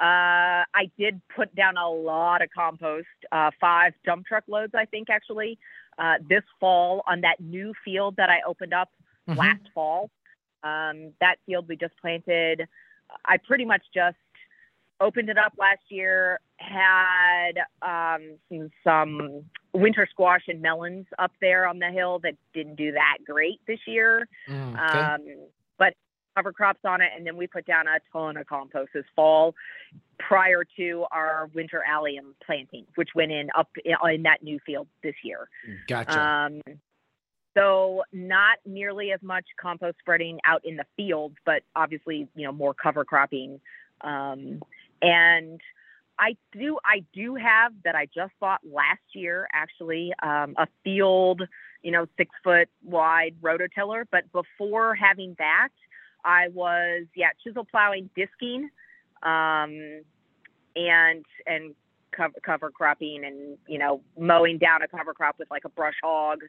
[0.00, 4.86] Uh, I did put down a lot of compost, uh, five dump truck loads, I
[4.86, 5.58] think, actually,
[5.98, 8.90] uh, this fall on that new field that I opened up
[9.28, 9.38] mm-hmm.
[9.38, 10.10] last fall.
[10.62, 12.66] Um, that field we just planted,
[13.24, 14.16] I pretty much just
[15.00, 21.66] opened it up last year, had um, some, some winter squash and melons up there
[21.66, 24.28] on the hill that didn't do that great this year.
[24.48, 24.98] Mm, okay.
[24.98, 25.20] um,
[25.78, 25.94] but
[26.36, 29.54] cover crops on it, and then we put down a ton of compost this fall
[30.18, 35.14] prior to our winter allium planting, which went in up in that new field this
[35.22, 35.48] year.
[35.88, 36.18] Gotcha.
[36.18, 36.60] Um,
[37.54, 42.52] so not nearly as much compost spreading out in the fields, but obviously, you know,
[42.52, 43.60] more cover cropping.
[44.00, 44.60] Um,
[45.00, 45.60] and
[46.18, 51.42] I do, I do have that I just bought last year, actually, um, a field,
[51.82, 54.04] you know, six foot wide rototiller.
[54.10, 55.70] But before having that,
[56.24, 58.70] I was yeah chisel plowing, disking,
[59.22, 60.02] um,
[60.74, 61.74] and and
[62.12, 65.96] cover, cover cropping, and you know mowing down a cover crop with like a brush
[66.02, 66.40] hog.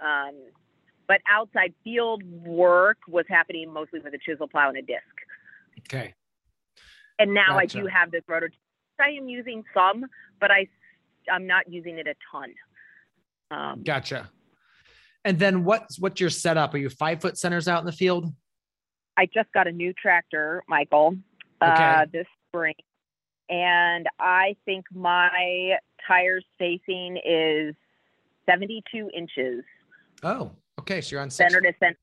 [0.00, 0.34] Um,
[1.06, 5.02] but outside field work was happening mostly with a chisel plow and a disc.
[5.80, 6.14] Okay.
[7.18, 7.78] And now gotcha.
[7.78, 8.50] I do have this rotor.
[9.00, 10.04] I am using some,
[10.40, 10.68] but I
[11.32, 12.54] I'm not using it a ton.
[13.50, 14.30] Um, gotcha.
[15.24, 16.74] And then what's what's your setup?
[16.74, 18.32] Are you five foot centers out in the field?
[19.16, 21.16] I just got a new tractor, Michael,
[21.60, 21.84] uh, okay.
[21.84, 22.74] uh, this spring,
[23.48, 27.74] and I think my tire spacing is
[28.48, 29.64] 72 inches.
[30.22, 31.00] Oh, okay.
[31.00, 31.98] So you're on center to center.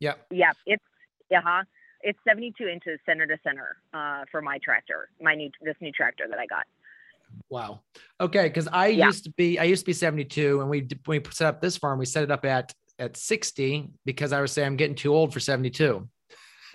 [0.00, 0.26] Yep.
[0.30, 0.82] Yeah, it's
[1.30, 1.64] yeah, huh?
[2.00, 6.26] It's 72 inches center to center uh, for my tractor, my new this new tractor
[6.28, 6.64] that I got.
[7.50, 7.80] Wow.
[8.20, 9.06] Okay, because I yeah.
[9.06, 11.76] used to be I used to be 72, and we when we set up this
[11.76, 15.14] farm, we set it up at at 60 because I was saying I'm getting too
[15.14, 16.08] old for 72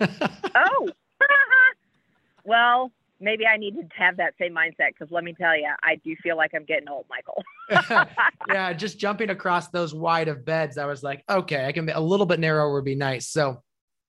[0.00, 0.88] oh,
[2.44, 2.90] well,
[3.24, 6.14] maybe I need to have that same mindset because let me tell you, I do
[6.22, 7.42] feel like I'm getting old, Michael.
[8.48, 11.92] yeah, just jumping across those wide of beds, I was like, okay, I can be
[11.92, 13.28] a little bit narrower would be nice.
[13.28, 13.62] So,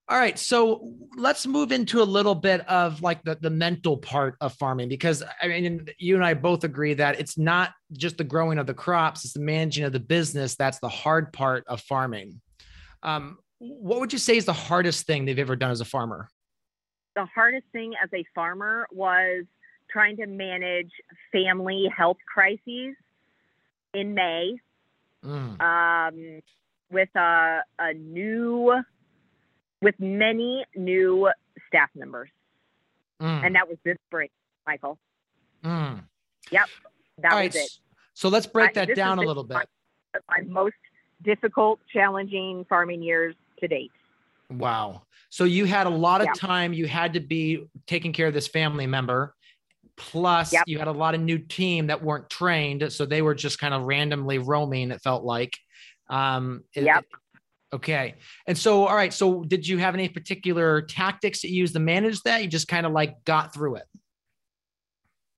[0.08, 4.36] all right, so let's move into a little bit of like the, the mental part
[4.42, 8.24] of farming because I mean, you and I both agree that it's not just the
[8.24, 11.82] growing of the crops, it's the managing of the business that's the hard part of
[11.82, 12.42] farming.
[13.02, 16.28] Um, what would you say is the hardest thing they've ever done as a farmer?
[17.16, 19.46] The hardest thing as a farmer was
[19.90, 20.92] trying to manage
[21.32, 22.96] family health crises
[23.94, 24.58] in May
[25.24, 25.62] mm.
[25.62, 26.42] um,
[26.92, 28.82] with a, a new,
[29.82, 31.30] with many new
[31.68, 32.30] staff members.
[33.22, 33.46] Mm.
[33.46, 34.30] And that was this spring,
[34.68, 34.98] Michael.
[35.64, 36.04] Mm.
[36.52, 36.66] Yep.
[37.20, 37.64] That All was right.
[37.64, 37.80] it.
[38.14, 39.56] So let's break that I, down a little bit.
[39.56, 40.76] My, my most
[41.22, 43.92] difficult, challenging farming years to date.
[44.50, 45.04] Wow.
[45.30, 46.34] So you had a lot of yeah.
[46.34, 46.74] time.
[46.74, 49.36] You had to be taking care of this family member.
[49.98, 50.64] Plus, yep.
[50.68, 53.74] you had a lot of new team that weren't trained, so they were just kind
[53.74, 54.92] of randomly roaming.
[54.92, 55.58] It felt like.
[56.10, 57.04] Um, yep.
[57.04, 58.16] It, okay.
[58.48, 59.14] And so, all right.
[59.14, 62.42] So, did you have any particular tactics that you used to manage that?
[62.42, 63.86] You just kind of like got through it.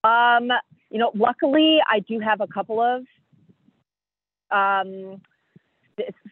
[0.04, 0.52] Um,
[0.90, 3.04] you know, luckily, I do have a couple of
[4.50, 5.22] um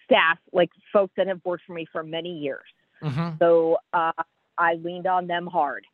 [0.05, 2.63] staff, like folks that have worked for me for many years.
[3.03, 3.37] Mm-hmm.
[3.39, 4.11] So uh,
[4.57, 5.85] I leaned on them hard.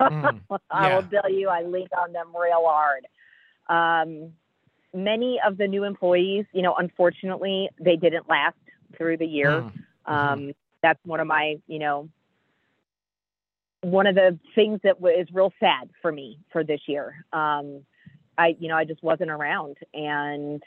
[0.00, 0.56] Mm, yeah.
[0.70, 3.06] I will tell you, I leaned on them real hard.
[3.68, 4.32] Um,
[4.94, 8.56] many of the new employees, you know, unfortunately, they didn't last
[8.96, 9.50] through the year.
[9.50, 10.12] Mm, mm-hmm.
[10.12, 10.52] Um,
[10.82, 12.08] that's one of my, you know,
[13.82, 17.24] one of the things that is real sad for me for this year.
[17.32, 17.82] Um,
[18.38, 20.62] I, you know, I just wasn't around, and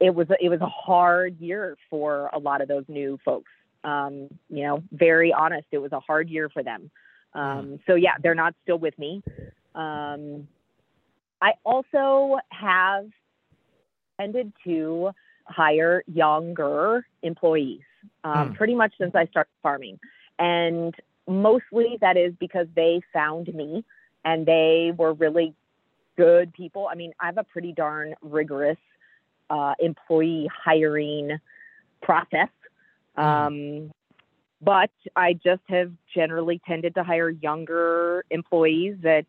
[0.00, 3.50] it was it was a hard year for a lot of those new folks.
[3.84, 6.90] Um, you know, very honest, it was a hard year for them.
[7.34, 7.80] Um, mm.
[7.86, 9.22] so yeah, they're not still with me.
[9.74, 10.48] Um,
[11.42, 13.06] I also have
[14.18, 15.10] tended to
[15.46, 17.82] hire younger employees.
[18.22, 18.54] um, Hmm.
[18.54, 19.98] pretty much since I started farming.
[20.38, 20.94] And
[21.26, 23.82] mostly that is because they found me
[24.24, 25.54] and they were really
[26.16, 26.86] good people.
[26.90, 28.78] I mean, I have a pretty darn rigorous
[29.50, 31.38] uh, employee hiring
[32.02, 32.48] process.
[33.16, 33.90] Um,
[34.60, 39.26] but I just have generally tended to hire younger employees that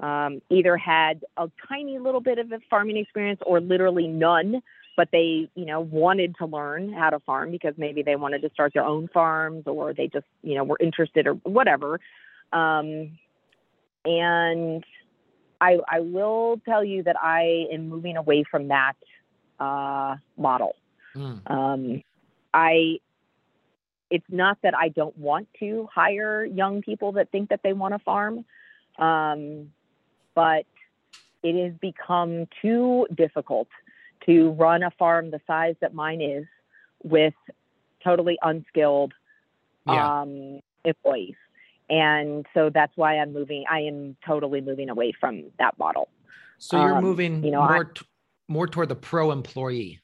[0.00, 4.62] um, either had a tiny little bit of a farming experience or literally none,
[4.96, 8.50] but they, you know, wanted to learn how to farm because maybe they wanted to
[8.50, 11.98] start their own farms or they just, you know, were interested or whatever.
[12.52, 13.18] Um,
[14.04, 14.84] and
[15.60, 18.94] I, I will tell you that I am moving away from that
[19.60, 20.74] uh, model.
[21.14, 21.50] Mm.
[21.50, 22.02] Um,
[22.52, 22.98] I,
[24.10, 27.94] it's not that I don't want to hire young people that think that they want
[27.94, 28.44] to farm,
[28.98, 29.70] um,
[30.34, 30.64] but
[31.42, 33.68] it has become too difficult
[34.26, 36.46] to run a farm the size that mine is
[37.02, 37.34] with
[38.02, 39.12] totally unskilled
[39.86, 40.20] Yeah.
[40.20, 41.36] um, employees.
[41.90, 43.64] And so that's why I'm moving.
[43.70, 46.08] I am totally moving away from that model.
[46.58, 47.92] so you're um, moving you know, more
[48.48, 50.00] more toward the pro employee.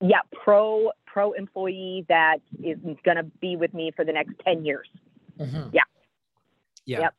[0.00, 4.64] Yeah, pro pro employee that is going to be with me for the next ten
[4.64, 4.88] years.
[5.38, 5.70] Mhm.
[5.72, 5.82] Yeah.
[6.86, 7.00] Yeah.
[7.00, 7.14] Yep.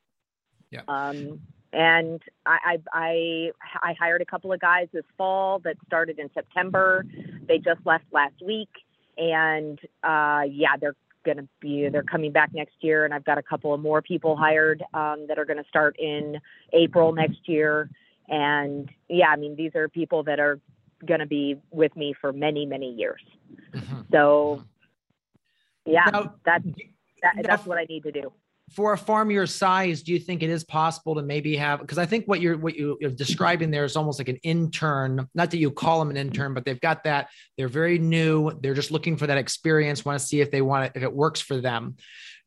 [0.71, 0.81] Yeah.
[0.87, 1.41] Um,
[1.73, 6.29] and I, I, I, I hired a couple of guys this fall that started in
[6.33, 7.05] September.
[7.47, 8.69] They just left last week,
[9.17, 13.05] and uh, yeah, they're going to be they're coming back next year.
[13.05, 15.95] And I've got a couple of more people hired um, that are going to start
[15.99, 16.39] in
[16.73, 17.89] April next year.
[18.31, 20.59] And yeah, I mean these are people that are
[21.05, 23.21] going to be with me for many many years.
[23.73, 24.05] Mhm.
[24.11, 24.63] So
[25.85, 26.65] yeah, Now, that's
[27.21, 28.31] that, now that's what I need to do.
[28.73, 31.81] For a farm your size, do you think it is possible to maybe have?
[31.81, 35.27] Because I think what you're what you- you're describing there is almost like an intern.
[35.35, 37.29] Not that you call them an intern, but they've got that.
[37.57, 38.51] They're very new.
[38.61, 40.05] They're just looking for that experience.
[40.05, 41.95] Want to see if they want it, if it works for them.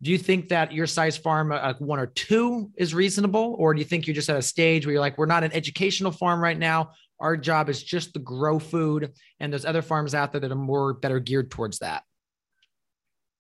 [0.02, 3.80] Do you think that your size farm, uh, one or two, is reasonable, or do
[3.80, 6.42] you think you're just at a stage where you're like, we're not an educational farm
[6.42, 6.92] right now.
[7.20, 10.56] Our job is just to grow food, and there's other farms out there that are
[10.56, 12.02] more are geared towards that.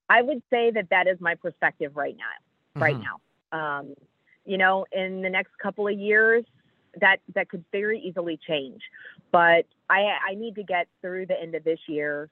[0.08, 2.24] I would say that that is my perspective right now.
[2.76, 3.04] Right Mhm.
[3.04, 3.20] now,
[3.78, 3.94] um,
[4.44, 6.44] you know, in the next couple of years,
[7.00, 8.82] that that could very easily change.
[9.30, 12.30] But I I need to get through the end of this year,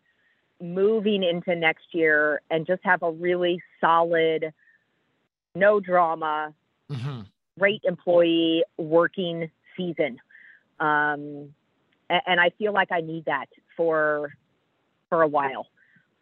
[0.61, 4.53] moving into next year, and just have a really solid,
[5.55, 6.53] no drama,
[6.91, 7.27] Mhm.
[7.57, 10.21] great employee working season.
[10.81, 11.55] Um,
[12.11, 14.33] a- and, I feel like I need that for
[15.09, 15.69] for a while.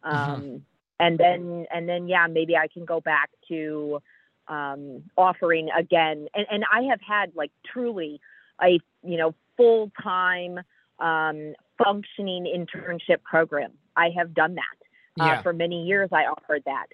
[0.03, 0.63] Um,
[1.01, 4.01] And then and then yeah, maybe I can go back to
[4.47, 6.27] um, offering again.
[6.35, 8.21] And, and I have had like truly
[8.61, 10.59] a you know full time
[10.99, 13.71] um, functioning internship program.
[13.95, 15.41] I have done that uh, Yeah.
[15.41, 16.09] for many years.
[16.11, 16.87] I offered that,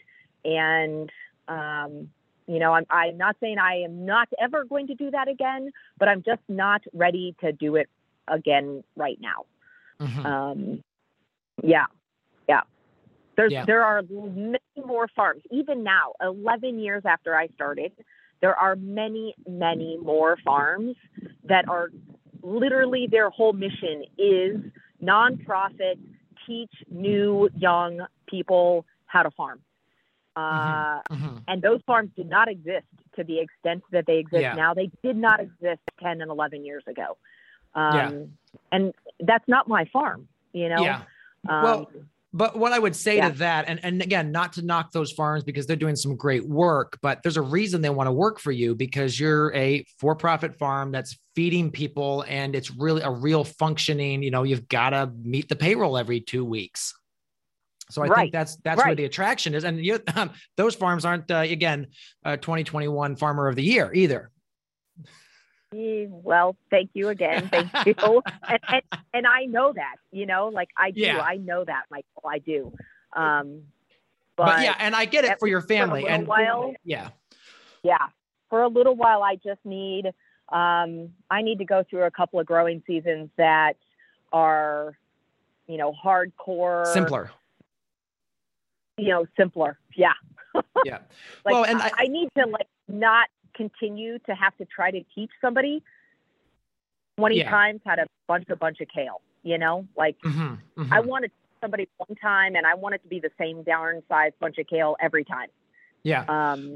[0.45, 1.11] and
[1.49, 2.09] um,
[2.47, 5.71] you know, I'm, I'm not saying I am not ever going to do that again,
[5.99, 7.89] but I'm just not ready to do it
[8.29, 9.45] again right now.
[9.99, 10.25] Mhm.
[10.25, 10.83] Um,
[11.61, 11.87] yeah.
[13.37, 13.65] There's Yeah.
[13.65, 15.43] there are many more farms.
[15.51, 17.91] Even now, 11 years after I started,
[18.41, 20.95] there are many, many more farms
[21.43, 21.91] that are
[22.41, 24.59] literally their whole mission is
[25.01, 25.99] nonprofit,
[26.45, 29.61] teach new young people how to farm.
[30.35, 31.43] Uh, Mhm.
[31.47, 34.53] and those farms did not exist to the extent that they exist Yeah.
[34.53, 34.73] now.
[34.73, 37.17] They did not exist 10 and 11 years ago.
[37.75, 38.25] Um, Yeah.
[38.71, 40.81] And that's not my farm, you know?
[40.83, 41.03] Yeah.
[41.47, 41.91] Um, Well,
[42.37, 43.29] But what I would say Yeah.
[43.31, 46.47] to that, and, and again, not to knock those farms because they're doing some great
[46.47, 50.15] work, but there's a reason they want to work for you because you're a for
[50.15, 54.91] profit farm that's feeding people and it's really a real functioning, you know, you've got
[54.91, 56.93] to meet the payroll every two weeks.
[57.89, 58.17] So I Right.
[58.19, 59.63] think that's that's where the attraction is.
[59.63, 61.87] And you, um, those farms aren't, uh, again,
[62.23, 64.29] uh, 2021 Farmer of the Year either.
[65.81, 67.49] Well, thank you again.
[67.49, 67.93] Thank you.
[68.47, 68.81] and, and,
[69.13, 71.01] and I know that, you know, like I do.
[71.01, 71.19] Yeah.
[71.19, 72.23] I know that, Michael.
[72.27, 72.73] I do.
[73.13, 73.63] Um,
[74.35, 76.07] But, but, yeah, and I get it for your least for family.
[76.07, 77.09] and while- yeah,
[77.83, 78.07] yeah,
[78.49, 80.07] for a little while, I just need,
[80.49, 83.73] um, I need to go through a couple of growing seasons that
[84.31, 84.97] are,
[85.67, 87.31] you know, hardcore, simpler.
[88.97, 89.77] you know, simpler.
[89.95, 90.13] Yeah.
[90.85, 90.99] Yeah.
[91.45, 93.27] Like Well, and I- I need to like not
[93.57, 95.83] continue to have to try to teach somebody
[97.17, 97.49] 20 Yeah.
[97.49, 100.91] times how to bunch a bunch of kale, you know, like Mhm, mhm.
[100.91, 103.63] I want to teach somebody one time and I want it to be the same
[103.63, 105.49] darn size bunch of kale every time.
[106.03, 106.23] yeah.
[106.29, 106.75] Um,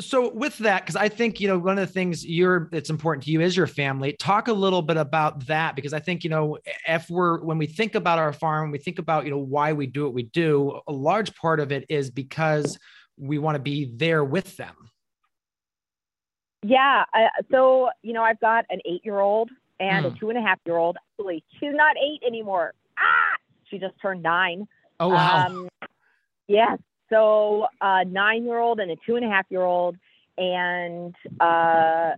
[0.00, 3.22] so with that because i think you know one of the things you're that's important
[3.24, 6.30] to you is your family talk a little bit about that because i think you
[6.30, 6.58] know
[6.88, 9.86] if we're when we think about our farm we think about you know why we
[9.86, 12.76] do what we do a large part of it is because
[13.16, 14.74] we want to be there with them
[16.66, 19.50] yeah uh, so you know i've got an eight year old
[19.80, 20.14] and Mm.
[20.16, 23.36] a two and a half year old actually she's not eight anymore ah
[23.70, 24.66] she just turned nine
[25.00, 25.68] oh wow Um,
[26.48, 26.78] yes.
[27.10, 29.96] So a nine year old and a two and a half year old
[30.38, 32.12] and uh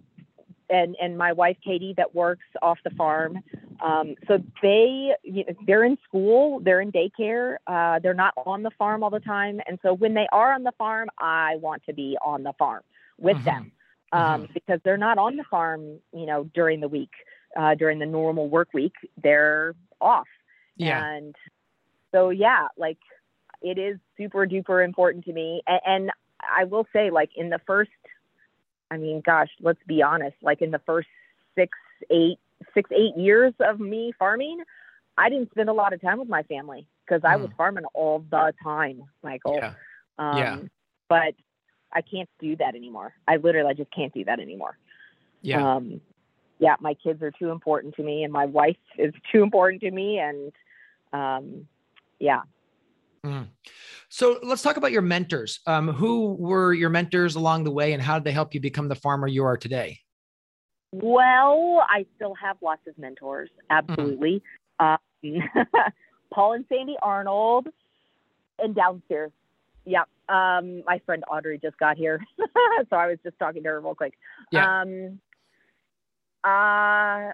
[0.71, 3.39] and and my wife Katie that works off the farm.
[3.85, 8.63] Um, so they you know, they're in school, they're in daycare, uh, they're not on
[8.63, 9.61] the farm all the time.
[9.67, 12.83] And so when they are on the farm, I want to be on the farm
[13.19, 13.45] with Mhm.
[13.45, 13.73] them
[14.13, 17.11] um, because they're not on the farm, you know, during the week,
[17.59, 18.95] uh, during the normal work week.
[19.23, 20.29] They're off.
[20.77, 21.35] yeah And
[22.13, 22.99] so, yeah, like
[23.63, 25.63] it is super duper important to me.
[25.67, 27.91] And, and I will say, like, in the first,
[28.91, 31.09] I mean, gosh, let's be honest, like in the first
[31.55, 31.77] six,
[32.11, 32.39] eight,
[32.75, 34.61] six, eight years of me farming,
[35.19, 38.25] I didn't spend a lot of time with my family because I was farming all
[38.31, 39.57] the time, Michael.
[39.57, 39.75] yeah
[40.19, 40.59] Um, Yeah.
[41.09, 41.35] But
[41.93, 43.15] I can't do that anymore.
[43.27, 44.77] I literally, I just can't do that anymore.
[45.43, 46.01] yeah Um,
[46.59, 49.91] yeah, my kids are too important to me, and my wife is too important to
[49.91, 50.53] me, and
[51.13, 51.69] um,
[52.19, 52.43] yeah.
[53.25, 53.49] Mhm.
[54.09, 58.01] so let's talk about your mentors um, who were your mentors along the way and
[58.01, 59.99] how did they help you become the farmer you are today
[60.93, 64.43] Well, I still have lots of mentors, absolutely.
[64.79, 64.99] Um,
[66.33, 67.67] Paul and Sandy Arnold,
[68.59, 69.33] and downstairs.
[69.87, 72.21] Yeah, um, my friend Audrey just got here,
[72.91, 74.15] so I was just talking to her real quick.
[74.51, 74.81] Yeah.
[74.83, 75.21] Um,
[76.45, 77.33] uh,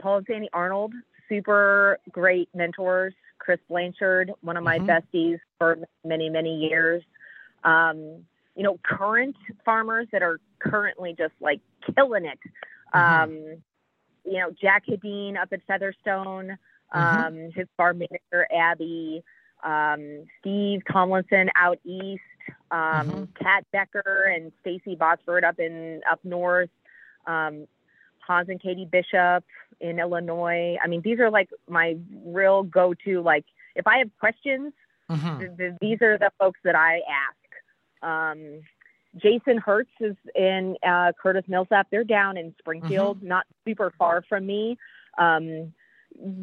[0.00, 0.94] Paul and Sandy Arnold,
[1.28, 3.14] super great mentors.
[3.38, 4.86] Chris Blanchard, one of my Mhm.
[4.86, 7.02] besties for many, many years.
[7.64, 11.60] Um, you know, current farmers that are currently just like
[11.94, 12.38] killing it.
[12.94, 13.22] Mhm.
[13.22, 13.62] Um,
[14.24, 16.58] you know, Jack Hedin up at Featherstone,
[16.94, 17.26] Mhm.
[17.26, 19.24] um, his farm manager, Abby,
[19.62, 22.22] um, Steve Tomlinson out east,
[22.70, 23.34] um, Mhm.
[23.34, 26.70] Kat Becker and Stacy Botsford up in up north,
[27.26, 27.66] um,
[28.20, 29.44] Hans and Katie Bishop
[29.80, 30.76] in Illinois.
[30.82, 33.20] I mean, these are like my real go-to.
[33.20, 33.44] Like,
[33.74, 34.72] if I have questions,
[35.10, 35.38] Mhm.
[35.38, 38.02] th- th- these are the folks that I ask.
[38.02, 38.62] Um,
[39.16, 41.88] Jason Hertz is in uh, Curtis Millsap.
[41.90, 44.78] They're down in Springfield, not super far from me.
[45.18, 45.72] Um,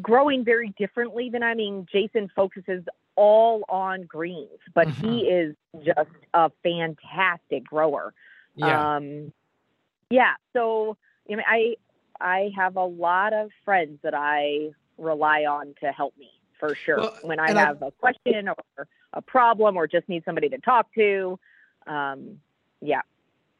[0.02, 2.84] growing very differently than I mean, Jason focuses
[3.18, 8.14] all on greens, but he is just a fantastic grower.
[8.54, 9.32] yeah Um,
[10.08, 10.34] yeah.
[10.52, 10.96] So,
[11.30, 11.74] I mean, I
[12.20, 16.98] I have a lot of friends that I rely on to help me for sure
[16.98, 20.86] Well, when I have a question or a problem or just need somebody to talk
[20.94, 21.38] to.
[21.86, 22.38] Um,
[22.80, 23.00] yeah,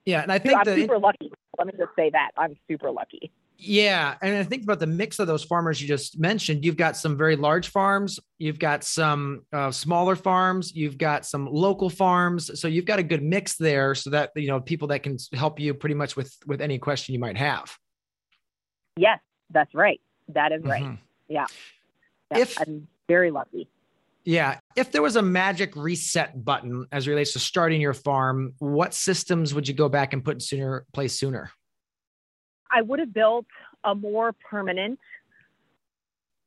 [0.05, 1.33] yeah and i think I'm the super lucky.
[1.59, 3.33] Let me just say that I'm super lucky.
[3.61, 6.65] Yeah, and I think about the mix of those farmers you just mentioned.
[6.65, 11.47] You've got some very large farms, you've got some uh, smaller farms, you've got some
[11.47, 12.61] local farms.
[12.61, 15.59] So you've got a good mix there, so that you know people that can help
[15.59, 17.77] you pretty much with with any question you might have.
[18.97, 19.19] Yes,
[19.51, 20.01] that's right.
[20.29, 20.85] That is right.
[20.85, 20.99] Mhm.
[21.29, 21.47] Yeah,
[22.31, 23.69] If- I'm very lucky.
[24.25, 28.53] Yeah, if there was a magic reset button as it relates to starting your farm,
[28.59, 31.51] what systems would you go back and put in sooner place sooner?
[32.71, 33.47] I would have built
[33.85, 34.99] a more permanent,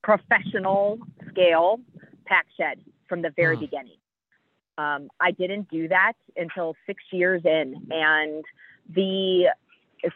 [0.03, 0.99] professional
[1.29, 1.79] scale
[2.25, 3.61] pack shed from the very Hmm.
[3.61, 3.97] beginning.
[4.77, 8.43] Um, I didn't do that until six years in, and
[8.89, 9.49] the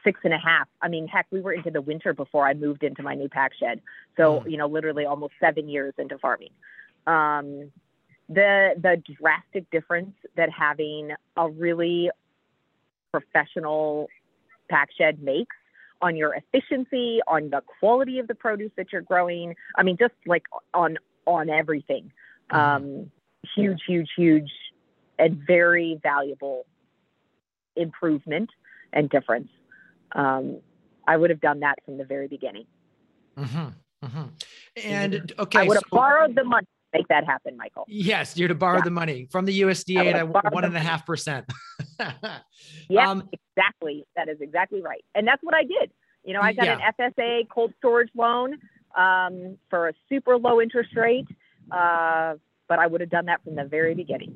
[0.04, 0.68] six and a half.
[0.82, 3.54] I mean, heck, we were into the winter before I moved into my new pack
[3.54, 3.82] shed.
[4.18, 4.50] So, Hmm.
[4.50, 6.52] you know, literally almost seven years into farming.
[7.06, 7.72] Um,
[8.28, 12.10] the the drastic difference that having a really
[13.12, 14.08] professional
[14.70, 15.56] pack shed makes
[16.06, 19.56] on your efficiency, on the quality of the produce that you're growing.
[19.76, 20.44] I mean, just like
[20.74, 22.12] on on everything.
[22.52, 22.58] Mhm.
[22.58, 23.12] Um,
[23.56, 24.52] huge, huge, huge,
[25.18, 26.68] and very valuable
[27.76, 28.50] improvement
[28.94, 29.50] and difference.
[30.14, 30.60] Um,
[31.08, 32.68] I would have done that from the very beginning.
[33.36, 34.30] Mhm, mhm.
[34.84, 37.86] And okay, I would have so- borrowed the money to make that happen, Michael.
[37.88, 38.84] Yes, you're to borrow Yeah.
[38.86, 41.46] the money from the USDA at one and a half percent.
[42.90, 44.06] Yeah, Um, exactly.
[44.16, 45.04] That is exactly right.
[45.14, 45.92] And that's what I did.
[46.24, 46.80] You know, I got Yeah.
[46.80, 48.58] an FSA cold storage loan
[48.98, 51.28] um, for a super low interest rate,
[51.72, 52.36] uh,
[52.68, 54.36] but I would have done that from the very beginning.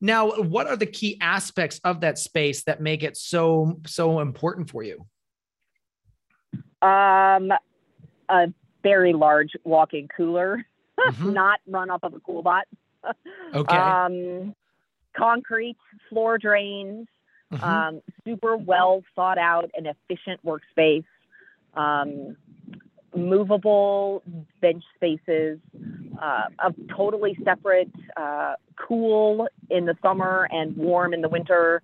[0.00, 4.68] Now, what are the key aspects of that space that make it so so important
[4.70, 5.06] for you?
[6.82, 7.50] Um,
[8.28, 10.66] a very large walk-in cooler,
[11.08, 11.32] Mhm.
[11.32, 12.62] not run off of a CoolBot.
[13.54, 13.76] Okay.
[13.76, 14.54] Um,
[15.16, 15.76] concrete
[16.08, 17.06] floor drains,
[17.52, 17.64] Mm-hmm.
[17.64, 21.04] Um, super well thought out and efficient workspace.
[21.74, 22.36] Um,
[23.14, 24.22] movable
[24.60, 25.58] bench spaces,
[26.20, 31.82] uh, a totally separate, uh, cool in the summer and warm in the winter,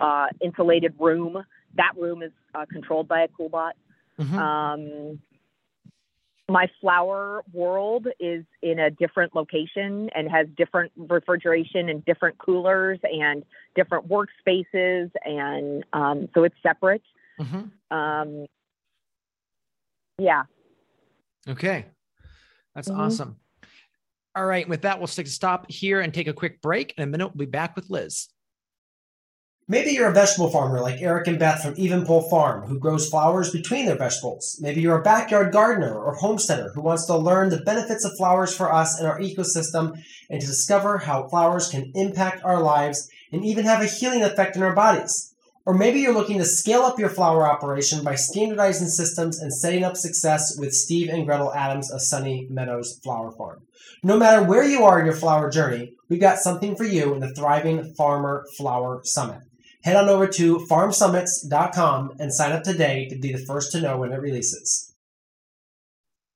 [0.00, 1.44] uh, insulated room.
[1.76, 3.72] That room is uh, controlled by a CoolBot.
[4.18, 4.38] Mm-hmm.
[4.38, 5.20] Um,
[6.48, 12.98] my flower world is in a different location and has different refrigeration and different coolers
[13.02, 17.02] and different workspaces and um, so it's separate.
[17.40, 17.96] Mm-hmm.
[17.96, 18.46] um,
[20.18, 20.42] yeah.
[21.48, 21.86] Okay.
[22.74, 23.00] That's mm-hmm.
[23.00, 23.36] awesome.
[24.36, 24.68] All right.
[24.68, 26.94] With that we'll stop here and take a quick break.
[26.98, 28.28] In a minute we'll be back with liz
[29.66, 33.50] Maybe you're a vegetable farmer like Eric and Beth from Evenpole Farm who grows flowers
[33.50, 34.58] between their vegetables.
[34.60, 38.54] Maybe you're a backyard gardener or homesteader who wants to learn the benefits of flowers
[38.54, 39.98] for us and our ecosystem
[40.28, 44.54] and to discover how flowers can impact our lives and even have a healing effect
[44.54, 45.34] in our bodies.
[45.64, 49.82] Or maybe you're looking to scale up your flower operation by standardizing systems and setting
[49.82, 53.62] up success with Steve and Gretel Adams of Sunny Meadows Flower Farm.
[54.02, 57.20] No matter where you are in your flower journey, we've got something for you in
[57.20, 59.40] the Thriving Farmer Flower Summit
[59.84, 63.98] head on over to farmsummits.com and sign up today to be the first to know
[63.98, 64.94] when it releases.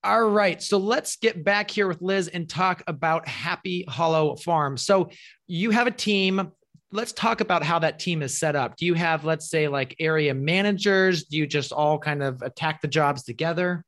[0.05, 0.63] All right.
[0.63, 4.77] So let's get back here with Liz and talk about Happy Hollow Farm.
[4.77, 5.11] So
[5.47, 6.53] you have a team.
[6.93, 8.77] Let's talk about how that team is set up.
[8.77, 11.25] Do you have, let's say, like area managers?
[11.25, 13.85] Do you just all kind of attack the jobs together?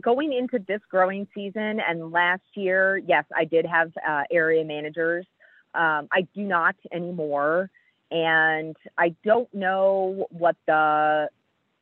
[0.00, 5.26] Going into this growing season and last year, yes, I did have uh, area managers.
[5.74, 7.70] Um, I do not anymore
[8.14, 11.28] and I don't know what the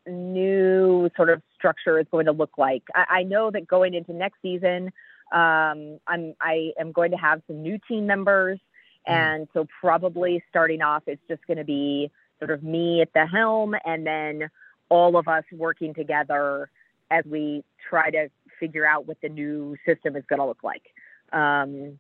[0.07, 2.83] new sort of structure is going to look like.
[2.95, 4.87] I, I know that going into next season,
[5.31, 8.59] um, I'm I am going to have some new team members,
[9.07, 9.13] mm.
[9.13, 13.27] and so probably starting off, it's just going to be sort of me at the
[13.27, 14.49] helm, and then
[14.89, 16.71] all of us working together
[17.11, 20.83] as we try to figure out what the new system is going to look like.
[21.31, 21.99] Um,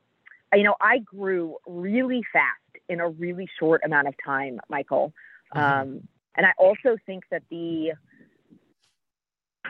[0.54, 2.61] you know, I grew really fast
[2.92, 5.12] in a really short amount of time, Michael.
[5.54, 5.80] Mm-hmm.
[5.80, 7.92] Um, and I also think that the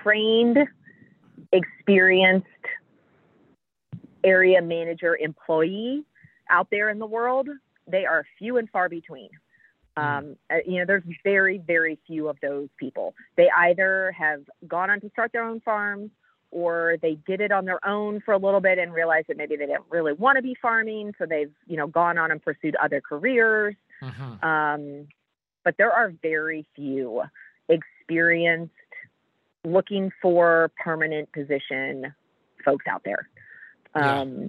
[0.03, 0.59] trained,
[1.53, 2.47] experienced
[4.25, 6.05] area manager employee
[6.51, 7.49] out there in the world,
[7.87, 9.31] they are few and far between.
[9.97, 10.29] Mm-hmm.
[10.31, 13.15] Um, uh, you know, there's very, very few of those people.
[13.37, 16.11] They either have gone on to start their own farms
[16.53, 19.57] or they did it on their own for a little bit and realized that maybe
[19.57, 22.77] they didn't really want to be farming, so they've you know gone on and pursued
[22.77, 23.75] other careers.
[24.01, 24.45] Mm-hmm.
[24.45, 25.09] Um,
[25.65, 27.23] but there are very few
[27.69, 28.73] experienced,
[29.65, 32.15] looking for permanent position
[32.65, 33.29] folks out there.
[33.95, 34.47] Um, yeah.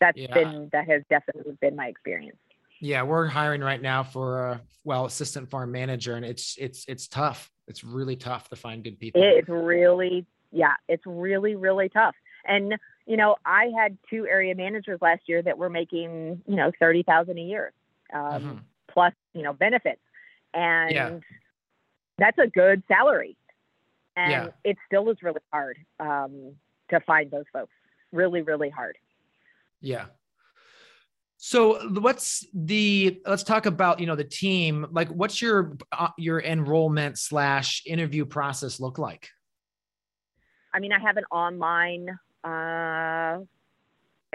[0.00, 0.34] That's yeah.
[0.34, 2.36] been that has definitely been my experience.
[2.80, 7.08] Yeah, we're hiring right now for a well assistant farm manager, and it's it's it's
[7.08, 7.50] tough.
[7.68, 9.22] It's really tough to find good people.
[9.24, 12.14] It's really yeah, it's really, really tough.
[12.46, 12.76] And,
[13.06, 17.36] you know, I had two area managers last year that were making, you know, 30,000
[17.36, 17.72] a year,
[18.12, 18.56] um, mm-hmm.
[18.88, 20.00] plus, you know, benefits.
[20.54, 21.18] And yeah.
[22.18, 23.36] that's a good salary.
[24.16, 24.48] And yeah.
[24.64, 26.52] it still is really hard um,
[26.90, 27.72] to find those folks.
[28.12, 28.96] Really, really hard.
[29.80, 30.06] Yeah.
[31.38, 36.40] So what's the let's talk about you know the team like what's your uh, your
[36.40, 39.28] enrollment slash interview process look like?
[40.76, 43.38] I mean, I have an online uh,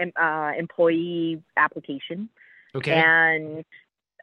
[0.00, 2.28] em, uh, employee application.
[2.74, 2.92] Okay.
[2.92, 3.58] And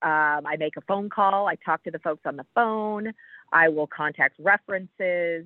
[0.02, 1.48] um, I make a phone call.
[1.48, 3.14] I talk to the folks on the phone.
[3.54, 5.46] I will contact references.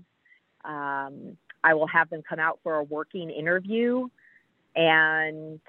[0.66, 4.08] Um, I will have them come out for a working interview
[4.76, 5.60] and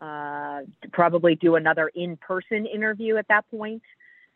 [0.00, 0.60] uh,
[0.92, 3.82] probably do another in person interview at that point.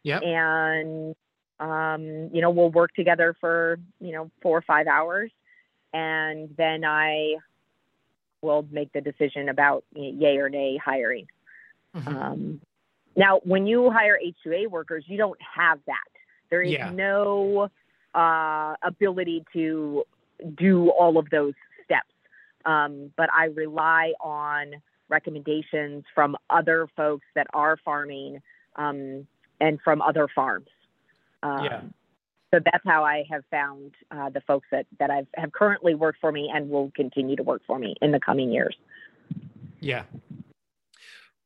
[0.02, 0.18] Yeah.
[0.18, 1.14] And,
[1.60, 5.30] um, you know, we'll work together for, you know, four or five hours
[5.92, 7.36] and then I
[8.42, 11.26] will make the decision about yay or nay hiring.
[11.94, 12.16] Mm-hmm.
[12.16, 12.60] Um,
[13.16, 15.96] now, when you hire H2A workers, you don't have that.
[16.48, 16.90] There is yeah.
[16.90, 17.68] no
[18.14, 20.04] uh, ability to
[20.56, 22.08] do all of those steps.
[22.64, 24.74] Um, but I rely on
[25.08, 28.40] recommendations from other folks that are farming
[28.76, 29.26] um,
[29.60, 30.68] and from other farms.
[31.42, 31.80] Um, yeah
[32.52, 36.20] so that's how I have found uh, the folks that that I've have currently worked
[36.20, 38.76] for me and will continue to work for me in the coming years.
[39.80, 40.04] Yeah.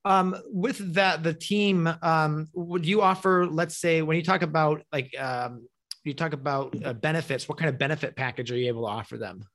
[0.06, 4.82] Um, with that, the team, um, would you offer, let's say, when you talk about
[4.92, 5.66] like, um,
[6.04, 9.16] you talk about uh, benefits, what kind of benefit package are you able to offer
[9.16, 9.46] them?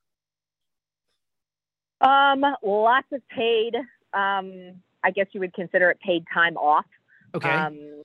[2.00, 3.76] Um, lots of paid,
[4.12, 6.86] um, I guess you would consider it paid time off.
[7.34, 7.48] Okay.
[7.48, 8.02] Um,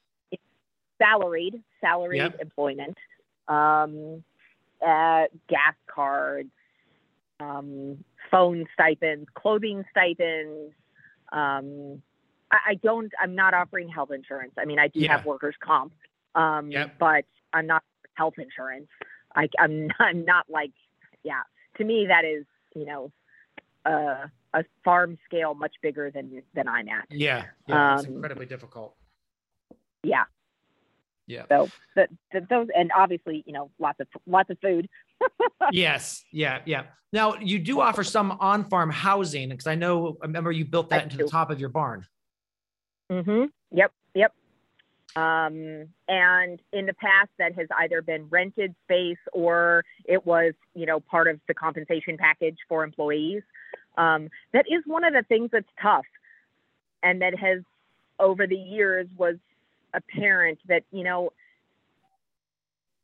[1.01, 2.41] salaried, salaried Yep.
[2.41, 2.97] employment,
[3.47, 4.23] um,
[4.85, 6.49] uh, gas cards,
[7.39, 10.73] um, phone stipends, clothing stipends.
[11.31, 12.01] Um,
[12.51, 13.11] I, I don't.
[13.21, 14.53] I'm not offering health insurance.
[14.57, 15.13] I mean, I do Yeah.
[15.17, 15.93] have workers' comp,
[16.35, 16.97] um, Yep.
[16.99, 17.83] but I'm not
[18.13, 18.87] health insurance.
[19.35, 20.71] I, I'm not, I'm not like,
[21.23, 21.41] yeah.
[21.77, 23.11] To me, that is, you know,
[23.85, 27.05] uh, a farm scale much bigger than than I'm at.
[27.09, 27.45] Yeah.
[27.67, 27.95] Yeah.
[27.97, 28.95] it's Um, incredibly difficult.
[30.03, 30.23] Yeah.
[31.27, 31.43] Yeah.
[31.49, 34.87] So the, the, those, and obviously, you know, lots of lots of food.
[35.71, 36.23] yes.
[36.31, 36.59] Yeah.
[36.65, 36.83] Yeah.
[37.13, 40.17] Now you do offer some on-farm housing because I know.
[40.21, 42.05] I remember you built that I into the top of your barn.
[43.11, 43.45] Mm-hmm.
[43.71, 43.91] Yep.
[44.13, 44.33] Yep.
[45.15, 50.85] Um, and in the past, that has either been rented space or it was, you
[50.85, 53.41] know, part of the compensation package for employees.
[53.97, 56.05] Um, that is one of the things that's tough,
[57.01, 57.61] and that has
[58.19, 59.35] over the years was
[59.95, 61.31] apparent that you know.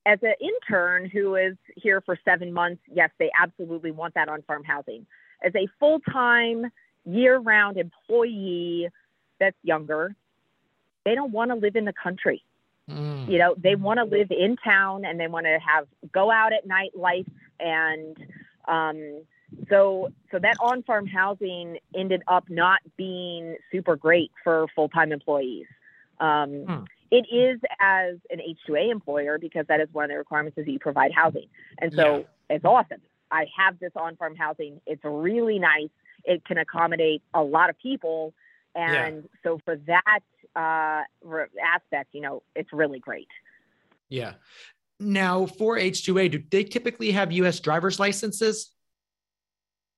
[0.03, 4.41] As an intern who is here for seven months, yes, they absolutely want that on
[4.41, 5.05] farm housing.
[5.45, 6.71] As a full time,
[7.05, 8.89] year round employee
[9.39, 10.15] that's younger,
[11.05, 12.43] they don't want to live in the country.
[12.89, 13.29] Mm.
[13.29, 16.51] You know, they want to live in town and they want to have go out
[16.53, 17.27] at night life
[17.59, 18.17] and
[18.67, 19.21] um,
[19.69, 25.11] so so that on farm housing ended up not being super great for full time
[25.11, 25.67] employees.
[26.21, 26.83] Um, Hmm.
[27.13, 30.71] It is as an H2A employer because that is one of the requirements is that
[30.71, 31.47] you provide housing,
[31.79, 33.01] and so it's awesome.
[33.29, 34.79] I have this on farm housing.
[34.85, 35.89] It's really nice.
[36.23, 38.33] It can accommodate a lot of people,
[38.75, 39.05] Yeah.
[39.07, 40.21] and so for that
[40.55, 41.03] uh,
[41.61, 43.27] aspect, you know, it's really great.
[44.07, 44.35] Yeah.
[45.01, 47.59] Now for H2A, do they typically have U.S.
[47.59, 48.71] driver's licenses?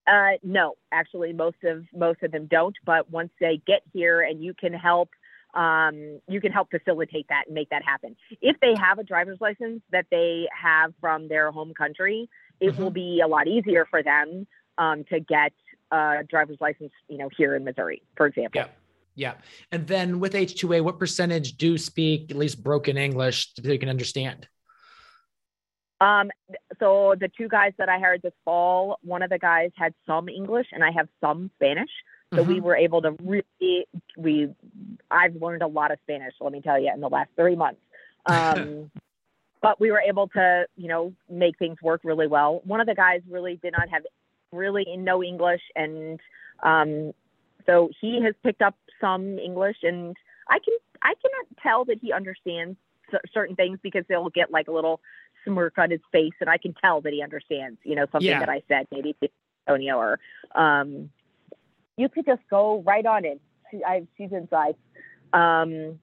[0.08, 2.76] Uh, no, actually, most of most of them don't.
[2.86, 5.10] But once they get here, and you can help,
[5.54, 8.16] um, you can help facilitate that and make that happen.
[8.42, 12.30] If they have a driver's license that they have from their home country,
[12.60, 14.48] it will be a lot easier for them
[14.78, 15.54] um, to get
[15.92, 16.92] a driver's license.
[17.08, 18.62] You know, here in Missouri, for example.
[18.62, 18.68] Yeah.
[19.16, 19.34] Yeah.
[19.72, 23.90] And then with H2A, what percentage do speak at least broken English so they can
[23.90, 24.48] understand?
[26.02, 26.32] Um,
[26.80, 30.28] so the two guys that I hired this fall, one of the guys had some
[30.30, 31.92] English and I have some Spanish.
[32.34, 32.62] So we Mhm.
[32.64, 33.88] were able to really,
[34.18, 34.50] we,
[35.14, 37.82] I've learned a lot of Spanish, let me tell you, in the last three months.
[38.26, 38.92] Um,
[39.62, 42.62] but we were able to, you know, make things work really well.
[42.66, 44.04] One of the guys really did not have
[44.52, 45.62] really no English.
[45.76, 46.20] And
[46.64, 47.14] um,
[47.66, 50.16] so he has picked up some English and
[50.50, 52.78] I can, I cannot tell that he understands
[53.34, 55.00] certain things because they'll get like a little
[55.46, 58.40] smirk on his face and I can tell that he understands, you know, something Yeah.
[58.40, 59.30] that I said maybe to
[59.68, 60.20] Antonio or,
[60.56, 61.10] um,
[61.96, 63.40] you could just go right on in.
[63.72, 64.76] She, I, she's inside.
[65.34, 66.00] Um,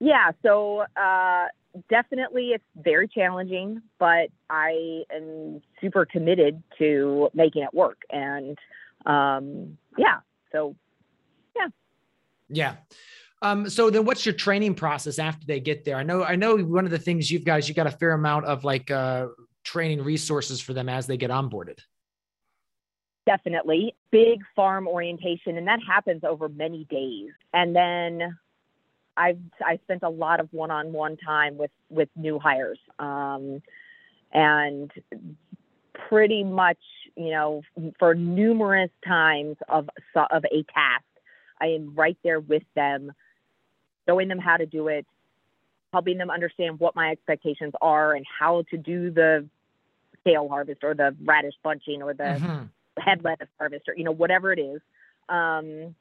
[0.00, 1.46] yeah, so uh,
[1.88, 7.98] definitely it's very challenging, but I am super committed to making it work.
[8.10, 8.58] And
[9.06, 10.20] um, yeah,
[10.50, 10.74] so
[11.56, 11.68] Yeah.
[12.48, 12.74] Yeah.
[13.42, 15.96] Um, so then what's your training process after they get there?
[15.96, 18.46] I know, I know one of the things you've guys, you got a fair amount
[18.46, 19.28] of like uh,
[19.64, 21.78] training resources for them as they get onboarded.
[23.26, 23.94] Definitely.
[24.10, 27.30] Big farm orientation and that happens over many days.
[27.52, 28.38] And then
[29.16, 32.78] i've i spent a lot of one-on-one time with with new hires.
[32.98, 33.60] Um,
[34.32, 34.90] and
[36.08, 36.78] pretty much
[37.16, 37.62] you know
[37.98, 39.88] for numerous times of
[40.30, 41.04] of a task
[41.60, 43.12] i am right there with them
[44.08, 45.06] showing them how to do it
[45.92, 49.46] helping them understand what my expectations are and how to do the
[50.24, 52.70] kale harvest or the radish bunching or the Mhm.
[52.98, 54.80] Head lettuce harvest or you know whatever it is
[55.28, 55.94] um,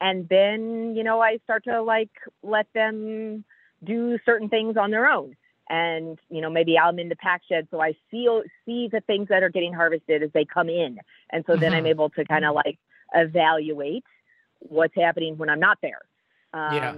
[0.00, 2.10] and then you know i start to like
[2.42, 3.44] let them
[3.84, 5.36] do certain things on their own
[5.68, 8.28] and you know maybe i'm in the pack shed so i see
[8.64, 10.98] see the things that are getting harvested as they come in
[11.30, 11.90] and so then i'm Mhm.
[11.90, 12.78] able to kind of like
[13.14, 14.04] evaluate
[14.60, 16.02] what's happening when i'm not there
[16.52, 16.92] um, Yeah.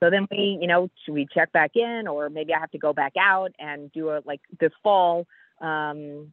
[0.00, 2.78] so then we you know should we check back in or maybe i have to
[2.78, 5.26] go back out and do a like this fall
[5.60, 6.32] um,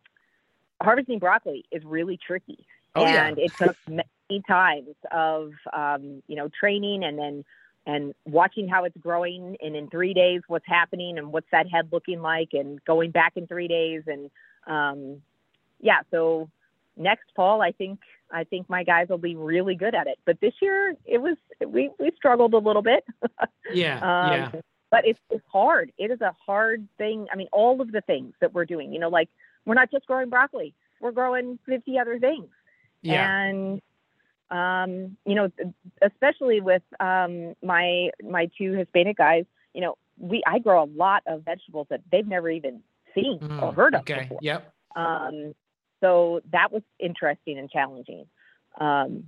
[0.84, 2.66] harvesting broccoli is really tricky
[2.96, 3.26] Oh, yeah.
[3.26, 7.46] and it took many times of um, you know training and then
[7.86, 11.90] and watching how it's growing and in three days what's happening and what's that head
[11.92, 14.30] looking like and going back in three days and
[14.68, 15.22] um,
[15.82, 16.50] yeah so
[16.96, 18.00] next fall i think
[18.32, 21.36] i think my guys will be really good at it but this year it was
[21.68, 23.04] we we struggled a little bit
[23.74, 23.96] Yeah.
[23.96, 24.52] um, yeah.
[24.92, 25.92] But it's, it's hard.
[25.98, 27.26] It is a hard thing.
[27.34, 29.28] I mean, all of the things that we're doing, you know, like
[29.66, 32.48] we're not just growing broccoli, we're growing 50 other things.
[33.02, 33.30] Yeah.
[33.30, 33.82] And,
[34.50, 35.50] um, you know,
[36.02, 41.24] especially with um, my my two Hispanic guys, you know, we I grow a lot
[41.26, 42.82] of vegetables that they've never even
[43.16, 44.22] seen mm, or heard of okay.
[44.22, 44.40] before.
[44.42, 44.74] Yep.
[44.96, 45.56] Um,
[46.02, 48.26] so that was interesting and challenging.
[48.80, 49.24] Um,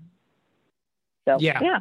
[1.25, 1.79] so yeah, yeah,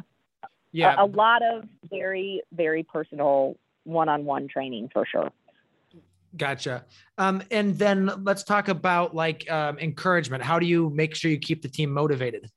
[0.71, 5.31] yeah, a, a lot of very very personal one-on-one training for sure.
[6.37, 6.85] Gotcha.
[7.17, 10.43] Um, and then let's talk about like um, encouragement.
[10.43, 12.49] How do you make sure you keep the team motivated?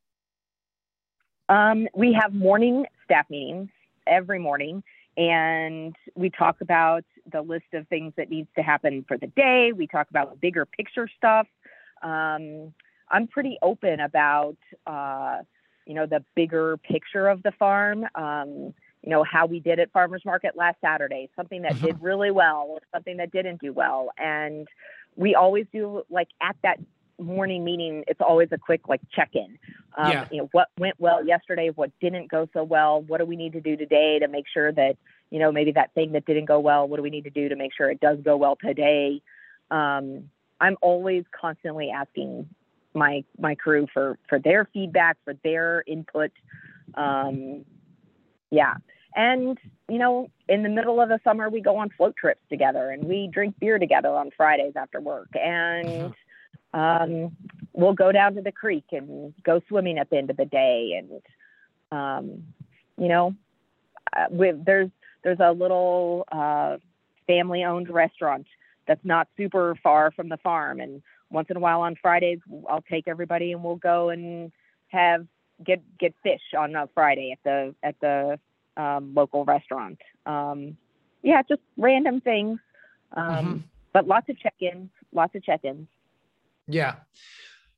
[1.48, 3.68] Um, we have morning staff meetings
[4.06, 4.82] every morning,
[5.16, 9.72] and we talk about the list of things that needs to happen for the day.
[9.72, 11.46] We talk about bigger picture stuff.
[12.02, 12.72] Um,
[13.10, 14.56] I'm pretty open about,
[14.86, 15.38] uh,
[15.86, 18.04] you know, the bigger picture of the farm.
[19.08, 21.98] You know how we did at farmers market last saturday something that did uh-huh.
[22.02, 24.68] really well or something that didn't do well and
[25.16, 26.78] we always do like at that
[27.18, 29.58] morning meeting it's always a quick like check in
[29.96, 30.28] um, yeah.
[30.30, 33.54] you know what went well yesterday what didn't go so well what do we need
[33.54, 34.98] to do today to make sure that
[35.30, 37.48] you know maybe that thing that didn't go well what do we need to do
[37.48, 39.22] to make sure it does go well today
[39.70, 40.28] um,
[40.60, 42.46] i'm always constantly asking
[42.92, 46.30] my my crew for for their feedback for their input
[46.94, 47.64] um,
[48.50, 48.74] yeah.
[49.14, 52.90] And, you know, in the middle of the summer, we go on float trips together
[52.90, 55.28] and we drink beer together on Fridays after work.
[55.34, 56.14] And
[56.74, 57.36] um,
[57.72, 60.92] we'll go down to the creek and go swimming at the end of the day.
[60.98, 61.22] And,
[61.90, 62.44] um,
[62.96, 63.34] you know,
[64.16, 64.90] uh, with, there's,
[65.24, 66.76] there's a little uh,
[67.26, 68.46] family owned restaurant
[68.86, 70.80] that's not super far from the farm.
[70.80, 72.38] And once in a while on Fridays,
[72.68, 74.52] I'll take everybody and we'll go and
[74.88, 75.26] have
[75.64, 78.38] get get fish on a Friday at the at the
[78.78, 79.98] um, local restaurant.
[80.24, 80.76] Um,
[81.22, 82.58] yeah, just random things,
[83.16, 83.58] um, mm-hmm.
[83.92, 85.88] but lots of check-ins, lots of check-ins.
[86.68, 86.94] Yeah.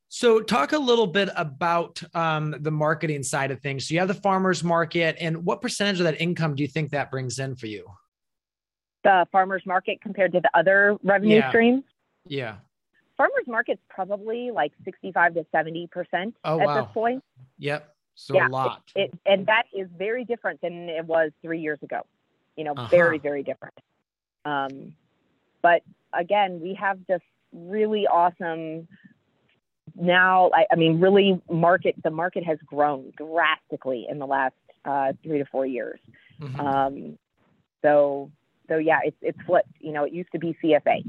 [0.09, 3.89] So, talk a little bit about um, the marketing side of things.
[3.89, 6.91] So, you have the farmers market, and what percentage of that income do you think
[6.91, 7.87] that brings in for you?
[9.05, 11.49] The farmers market compared to the other revenue yeah.
[11.49, 11.85] streams?
[12.27, 12.57] Yeah.
[13.17, 15.89] Farmers market's probably like 65 to 70%
[16.45, 16.83] oh, at wow.
[16.83, 17.25] this point.
[17.59, 17.95] Yep.
[18.21, 18.83] So yeah, a lot.
[18.95, 22.03] It, it, and that is very different than it was three years ago.
[22.57, 22.89] You know, uh-huh.
[22.91, 23.75] very, very different.
[24.45, 24.95] Um,
[25.63, 28.89] but again, we have this really awesome
[29.97, 30.51] now.
[30.55, 34.55] I, I, mean, really, market the market has grown drastically in the last
[34.85, 36.01] uh, three to four years.
[36.41, 36.61] Mm-hmm.
[36.61, 37.19] Um,
[37.81, 38.31] so,
[38.69, 39.73] so yeah, it's it's flipped.
[39.81, 41.05] You know, it used to be CSA,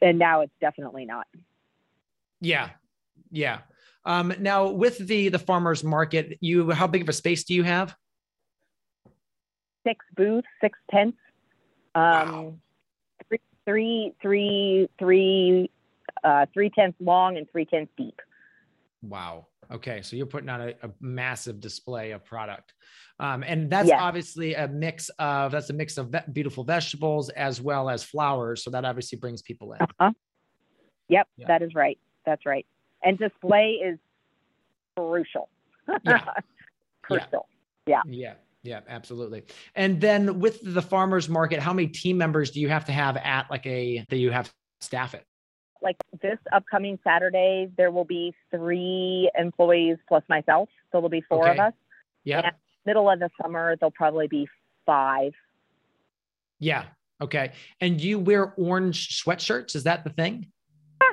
[0.00, 1.26] and now it's definitely not.
[2.40, 2.70] Yeah,
[3.32, 3.58] yeah.
[4.08, 7.62] Um, now, with the the farmers market, you how big of a space do you
[7.62, 7.94] have?
[9.86, 11.18] Six booths, six tents.
[11.94, 12.54] Um, wow.
[13.28, 15.70] three, three, three, three,
[16.24, 18.18] uh, three tents long and three tents deep.
[19.02, 19.46] Wow.
[19.70, 22.72] Okay, so you're putting on a, a massive display of product,
[23.20, 24.02] um, and that's yeah.
[24.02, 28.64] obviously a mix of that's a mix of ve- beautiful vegetables as well as flowers.
[28.64, 29.82] So that obviously brings people in.
[29.82, 30.12] Uh-huh.
[31.10, 31.46] Yep, yeah.
[31.48, 31.98] that is right.
[32.24, 32.64] That's right
[33.02, 33.98] and display is
[34.96, 35.48] crucial.
[36.04, 36.20] Yeah.
[37.02, 37.46] crucial.
[37.86, 38.02] Yeah.
[38.06, 38.34] Yeah.
[38.62, 39.44] Yeah, absolutely.
[39.74, 43.16] And then with the farmers market, how many team members do you have to have
[43.16, 45.24] at like a that you have staff it?
[45.80, 50.68] Like this upcoming Saturday, there will be three employees plus myself.
[50.92, 51.52] So there'll be four okay.
[51.52, 51.72] of us.
[52.24, 52.50] Yeah.
[52.84, 54.48] Middle of the summer, there'll probably be
[54.84, 55.32] five.
[56.58, 56.84] Yeah.
[57.20, 57.52] Okay.
[57.80, 59.76] And you wear orange sweatshirts?
[59.76, 60.48] Is that the thing?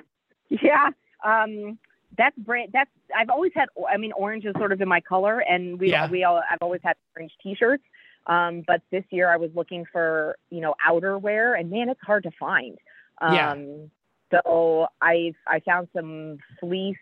[0.50, 0.90] Yeah.
[1.26, 1.78] Um,
[2.18, 2.70] that's brand.
[2.72, 3.68] That's I've always had.
[3.92, 6.10] I mean, orange is sort of in my color, and we yeah.
[6.10, 7.84] we all I've always had orange T-shirts.
[8.28, 12.24] Um, but this year I was looking for you know outerwear, and man, it's hard
[12.24, 12.78] to find.
[13.22, 13.56] Um, yeah.
[14.32, 16.98] So I I found some fleece.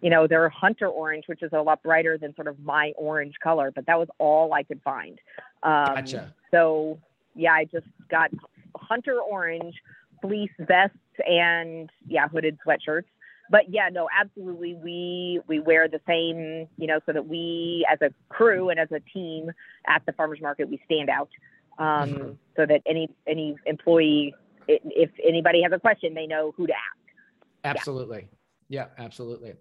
[0.00, 3.34] You know, they're hunter orange, which is a lot brighter than sort of my orange
[3.42, 5.18] color, but that was all I could find.
[5.64, 6.34] Um, gotcha.
[6.52, 6.98] So
[7.34, 8.30] yeah, I just got
[8.76, 9.74] hunter orange
[10.22, 10.96] fleece vests
[11.26, 13.04] and yeah, hooded sweatshirts
[13.50, 14.74] but yeah, no, absolutely.
[14.74, 18.88] We we wear the same, you know, so that we as a crew and as
[18.92, 19.50] a team
[19.86, 21.30] at the farmers market we stand out,
[21.78, 22.30] um, mm-hmm.
[22.56, 24.34] so that any any employee,
[24.66, 27.76] if anybody has a question, they know who to ask.
[27.76, 28.28] Absolutely.
[28.68, 29.54] Yeah, yeah absolutely.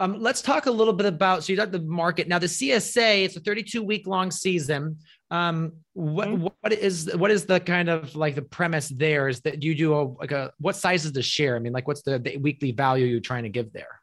[0.00, 2.38] Um, let's talk a little bit about so you got the market now.
[2.38, 4.96] The CSA it's a 32 week long season.
[5.30, 6.46] Um, what mm-hmm.
[6.60, 9.28] what is what is the kind of like the premise there?
[9.28, 11.54] Is that you do a like a what size is the share?
[11.54, 14.00] I mean, like what's the, the weekly value you're trying to give there?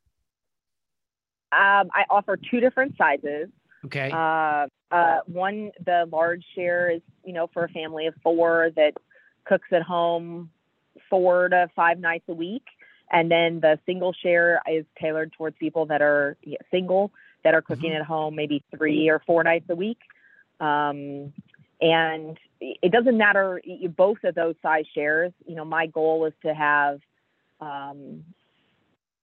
[1.52, 3.50] Um, I offer two different sizes.
[3.86, 4.12] Okay.
[4.12, 8.94] Uh, uh, one, the large share is you know for a family of four that
[9.46, 10.52] cooks at home
[11.10, 12.64] four to five nights a week.
[13.12, 16.38] And then the single share is tailored towards people that are
[16.72, 17.12] single,
[17.44, 18.02] that are cooking mm-hmm.
[18.02, 20.00] at home maybe three or four nights a week.
[20.60, 21.34] Um,
[21.80, 23.62] and it doesn't matter
[23.96, 25.32] both of those size shares.
[25.46, 27.00] You know, my goal is to have
[27.62, 28.24] um,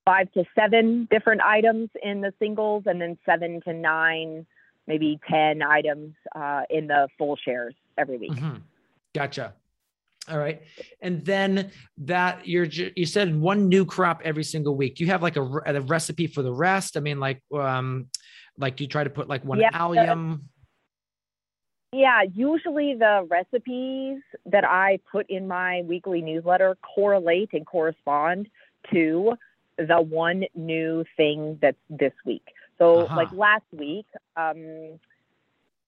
[0.05, 4.47] five to seven different items in the singles, and then seven to nine,
[4.87, 8.33] maybe ten items uh, in the full shares every week.
[8.33, 8.57] Mm-hmm.
[9.15, 9.55] Gotcha.
[10.29, 10.63] All right.
[11.01, 14.97] And then that you're you said one new crop every single week.
[14.97, 16.97] Do you have like a, a recipe for the rest?
[16.97, 18.07] I mean, like um,
[18.59, 20.49] like do you try to put like one yeah, allium?
[21.93, 28.49] Yeah, usually the recipes that I put in my weekly newsletter correlate and correspond
[28.93, 29.35] to
[29.79, 32.47] the one new thing that's this week.
[32.79, 33.17] So, uh-huh.
[33.17, 34.07] like last week,
[34.37, 34.99] um,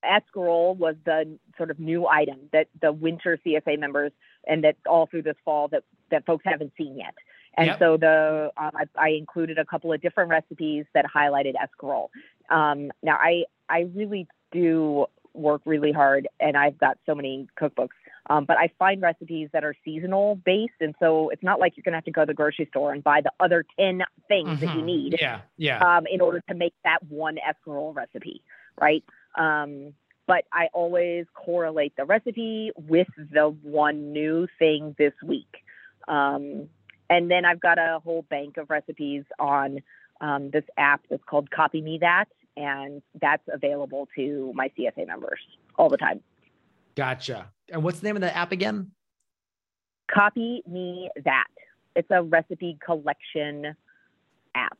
[0.06, 4.12] Escarole was the sort of new item that the winter CSA members
[4.46, 7.14] and that all through this fall that that folks haven't seen yet.
[7.56, 7.78] And yep.
[7.78, 12.08] so the uh, I, I, included a couple of different recipes that highlighted escarole.
[12.50, 17.88] Um, now I I really do work really hard, and I've got so many cookbooks.
[18.28, 21.82] Um, but I find recipes that are seasonal based, and so it's not like you're
[21.82, 24.60] gonna have to go to the grocery store and buy the other ten things mm-hmm.
[24.60, 24.86] that you mm-hmm.
[24.86, 25.16] need.
[25.20, 25.78] Yeah, yeah.
[25.78, 28.42] Um, in order to make that one escarole recipe,
[28.80, 29.04] right?
[29.36, 29.92] Um,
[30.26, 35.62] but I always correlate the recipe with the one new thing this week.
[36.08, 36.68] Um,
[37.08, 39.80] and then I've got a whole bank of recipes on
[40.20, 42.26] um, this app that's called Copy Me That,
[42.56, 45.38] and that's available to my CSA members
[45.76, 46.20] all the time.
[46.96, 47.52] Gotcha.
[47.70, 48.90] And what's the name of the app again?
[50.12, 51.44] Copy Me That.
[51.94, 53.76] It's a recipe collection
[54.54, 54.78] app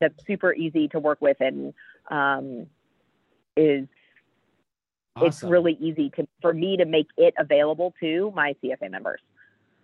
[0.00, 1.72] that's super easy to work with and
[2.10, 2.66] um,
[3.56, 3.86] is
[5.16, 5.28] awesome.
[5.28, 9.20] it's really easy to for me to make it available to my CSA members.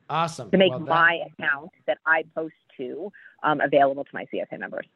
[0.09, 0.51] Awesome.
[0.51, 3.11] To make well, that, my account that I post to
[3.43, 4.87] um, available to my CSA members.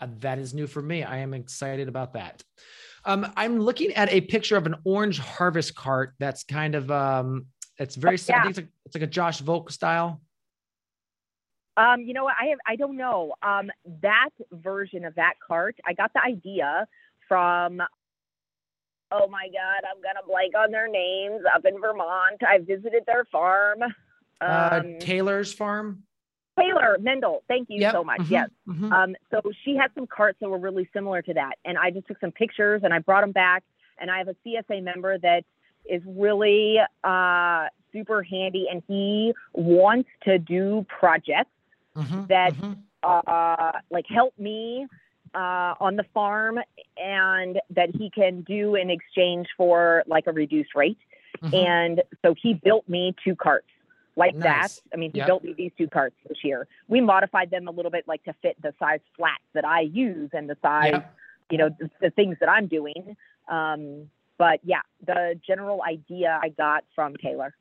[0.00, 1.02] Uh, that is new for me.
[1.02, 2.42] I am excited about that.
[3.04, 7.46] Um, I'm looking at a picture of an orange harvest cart that's kind of um,
[7.78, 8.48] it's very yeah.
[8.48, 10.20] it's, like, it's like a Josh Volk style.
[11.76, 12.36] Um, you know what?
[12.40, 13.34] I have I don't know.
[13.42, 13.70] Um,
[14.02, 16.86] that version of that cart, I got the idea
[17.28, 17.82] from
[19.12, 22.42] oh my God, I'm gonna blank on their names up in Vermont.
[22.46, 23.80] I visited their farm.
[24.40, 26.02] Uh, um, uh, Taylor's farm.
[26.58, 27.92] Taylor Mendell, thank you yep.
[27.92, 28.20] so much.
[28.20, 28.32] Mm-hmm.
[28.32, 28.48] Yes.
[28.68, 28.92] Mm-hmm.
[28.92, 31.54] Um, so she had some carts that were really similar to that.
[31.64, 33.64] And I just took some pictures and I brought them back.
[33.98, 35.44] And I have a CSA member that
[35.84, 41.50] is really uh, super handy and he wants to do projects
[41.96, 42.26] mm-hmm.
[42.26, 42.72] that mm-hmm.
[43.02, 44.86] uh, like help me
[45.34, 46.58] uh, on the farm
[46.96, 50.98] and that he can do in exchange for like a reduced rate.
[51.42, 51.54] Mm-hmm.
[51.54, 53.66] And so he built me two carts
[54.16, 54.76] like nice.
[54.76, 54.82] that.
[54.92, 55.26] I mean, he yep.
[55.26, 56.66] built me these two carts this year.
[56.88, 60.30] We modified them a little bit like to fit the size flats that I use
[60.32, 61.14] and the size, yep.
[61.50, 63.16] you know, the, the, things that I'm doing.
[63.48, 64.08] Um,
[64.38, 67.54] but yeah, the general idea I got from Taylor.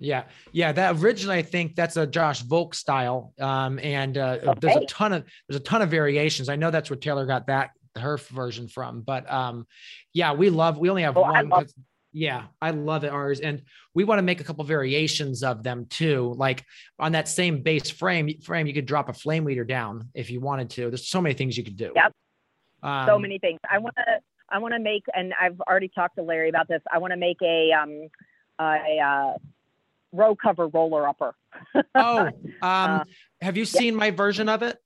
[0.00, 0.72] Yeah, yeah.
[0.72, 4.58] That originally, I think that's a Josh Volk style, um, and uh, okay.
[4.60, 6.48] there's a ton of there's a ton of variations.
[6.48, 9.66] I know that's where Taylor got that her version from, but um,
[10.14, 10.78] yeah, we love.
[10.78, 11.48] We only have oh, one.
[11.50, 11.68] Love-
[12.12, 13.62] yeah, I love it ours, and
[13.94, 16.34] we want to make a couple variations of them too.
[16.36, 16.64] Like
[16.98, 20.40] on that same base frame, frame you could drop a flame weeder down if you
[20.40, 20.88] wanted to.
[20.88, 21.92] There's so many things you could do.
[21.94, 22.12] Yep.
[22.82, 23.60] Um, so many things.
[23.70, 24.04] I want to.
[24.52, 26.82] I want to make, and I've already talked to Larry about this.
[26.92, 28.08] I want to make a um,
[28.58, 29.38] a uh,
[30.12, 31.34] row cover roller upper.
[31.94, 32.32] oh, um,
[32.62, 33.04] uh,
[33.40, 33.98] have you seen yeah.
[33.98, 34.78] my version of it?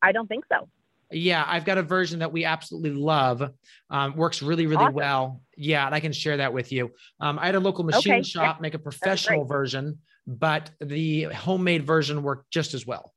[0.00, 0.68] I don't think so.
[1.12, 3.50] Yeah, I've got a version that we absolutely love.
[3.90, 4.94] Um, works really, really awesome.
[4.94, 5.42] well.
[5.56, 6.90] Yeah, and I can share that with you.
[7.20, 8.22] Um, I had a local machine okay.
[8.22, 13.12] shop make a professional version, but the homemade version worked just as well.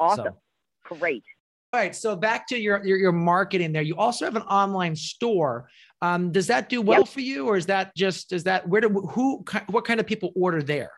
[0.00, 0.24] Awesome.
[0.24, 0.96] So.
[0.96, 1.24] Great.
[1.72, 1.94] All right.
[1.94, 3.82] So back to your, your, your marketing there.
[3.82, 5.68] You also have an online store.
[6.02, 7.08] Um, does that do well yep.
[7.08, 10.32] for you, or is that just is that where do who what kind of people
[10.34, 10.90] order there?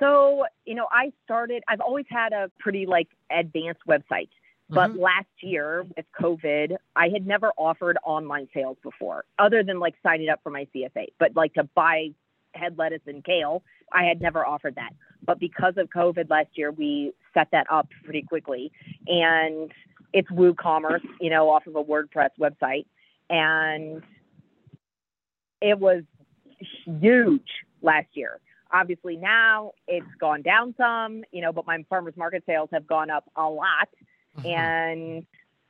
[0.00, 1.62] So you know, I started.
[1.68, 4.30] I've always had a pretty like advanced website,
[4.70, 5.00] but mm-hmm.
[5.00, 10.30] last year with COVID, I had never offered online sales before, other than like signing
[10.30, 11.08] up for my CSA.
[11.18, 12.08] But like to buy
[12.54, 13.62] head lettuce and kale,
[13.92, 14.94] I had never offered that.
[15.26, 18.72] But because of COVID last year, we set that up pretty quickly,
[19.06, 19.70] and
[20.14, 22.86] it's WooCommerce, you know, off of a WordPress website
[23.34, 24.02] and
[25.60, 26.02] it was
[27.00, 27.48] huge
[27.82, 28.40] last year.
[28.72, 33.10] Obviously now it's gone down some, you know, but my farmers market sales have gone
[33.10, 33.88] up a lot.
[34.38, 34.46] Mm-hmm.
[34.46, 35.26] And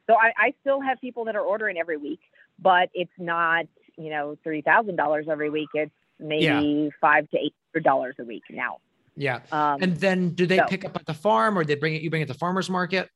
[0.07, 2.21] so I, I still have people that are ordering every week,
[2.59, 5.69] but it's not, you know, three thousand dollars every week.
[5.75, 6.89] It's maybe yeah.
[7.01, 8.79] five to eight hundred dollars a week now.
[9.17, 9.41] Yeah.
[9.53, 12.03] Um, and then do they so, pick up at the farm or they bring it
[12.03, 13.09] you bring it to farmers market?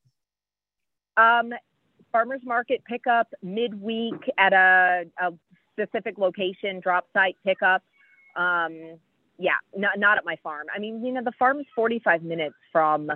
[1.16, 1.53] Um,
[2.12, 5.32] farmers market pickup midweek at a, a
[5.72, 7.82] specific location, drop site pickup.
[8.36, 8.98] Um,
[9.38, 10.66] yeah, not not at my farm.
[10.74, 13.11] I mean, you know, the farm is 45 minutes from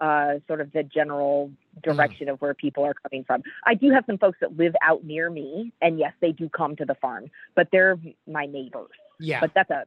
[0.00, 1.50] uh, sort of the general
[1.82, 3.42] direction of where people are coming from.
[3.66, 6.76] I do have some folks that live out near me, and yes, they do come
[6.76, 8.90] to the farm, but they're my neighbors.
[9.20, 9.40] Yeah.
[9.40, 9.84] But that's a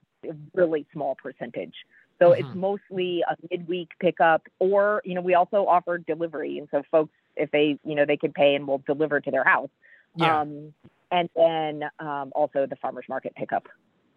[0.54, 1.74] really small percentage.
[2.20, 2.46] So mm-hmm.
[2.46, 7.14] it's mostly a midweek pickup, or you know, we also offer delivery, and so folks,
[7.36, 9.70] if they, you know, they can pay and we'll deliver to their house.
[10.16, 10.42] Yeah.
[10.42, 10.74] Um,
[11.12, 13.68] and then um, also the farmers market pickup.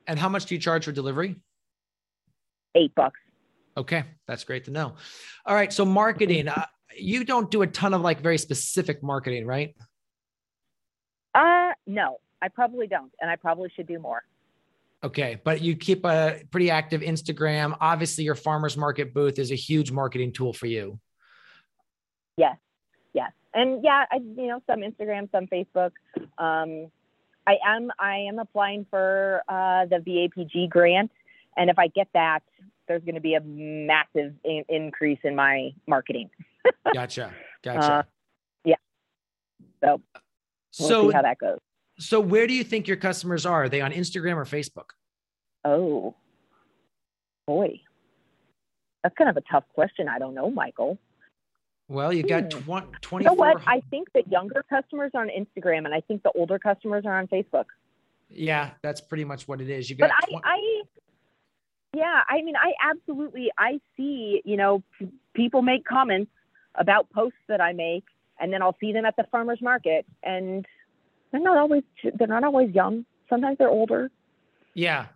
[0.07, 1.37] And how much do you charge for delivery?
[2.75, 3.21] Eight bucks.
[3.77, 4.95] Okay, that's great to know.
[5.47, 9.47] All right, so marketing, uh, you don't do a ton of like very specific marketing,
[9.47, 9.75] right?
[11.35, 14.23] Uh, no, I probably don't, and I probably should do more.
[15.03, 17.77] Okay, but you keep a pretty active Instagram.
[17.81, 20.99] Obviously, your farmers market booth is a huge marketing tool for you.
[22.37, 22.57] Yes,
[23.55, 25.93] and yeah, I you know some Instagram, some Facebook.
[26.39, 26.91] Um,
[27.47, 31.11] I am I am applying for uh, the VAPG grant,
[31.57, 32.43] and if I get that,
[32.89, 36.31] there's going to be a massive in- increase in my marketing.
[36.95, 37.33] gotcha,
[37.63, 37.93] gotcha.
[37.93, 38.03] Uh,
[38.65, 38.75] yeah.
[39.83, 40.01] So
[40.81, 41.59] we'll so how that goes.
[41.99, 43.65] So where do you think your customers are?
[43.65, 44.91] Are they on Instagram or Facebook?
[45.65, 46.15] Oh,
[47.47, 47.81] boy,
[49.03, 50.09] that's kind of a tough question.
[50.09, 50.99] I don't know, Michael.
[51.89, 52.61] Well, you got hmm.
[52.61, 53.21] 24.
[53.21, 53.61] You know what?
[53.67, 57.19] I think the younger customers are on Instagram, and I think the older customers are
[57.19, 57.67] on Facebook.
[58.31, 59.91] Yeah, that's pretty much what it is.
[59.91, 60.11] You got.
[60.31, 60.83] But I, I
[61.95, 64.43] yeah, I mean, I absolutely I see.
[64.45, 66.31] You know, p- people make comments
[66.75, 68.05] about posts that I make,
[68.41, 70.67] and then I'll see them at the farmers market, and
[71.31, 71.83] they're not always
[72.15, 73.05] they're not always young.
[73.29, 74.11] Sometimes they're older.
[74.73, 75.07] Yeah.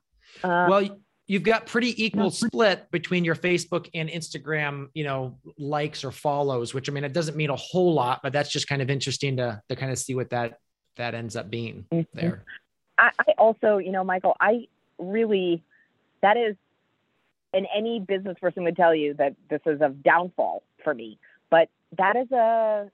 [0.45, 0.99] Uh, well,
[1.29, 6.75] you've got pretty equal split between your Facebook and Instagram, you know, likes or follows,
[6.75, 9.37] which I mean, it doesn't mean a whole lot, but that's just kind of interesting
[9.37, 10.59] to to kind of see what that
[10.97, 12.19] that ends up being mm-hmm.
[12.19, 12.45] there.
[12.99, 14.67] I, I also, you know, Michael, I
[14.99, 15.63] really
[16.23, 16.57] that is
[17.55, 21.19] and any business person would tell you that this is a downfall for me.
[21.51, 22.91] But that is a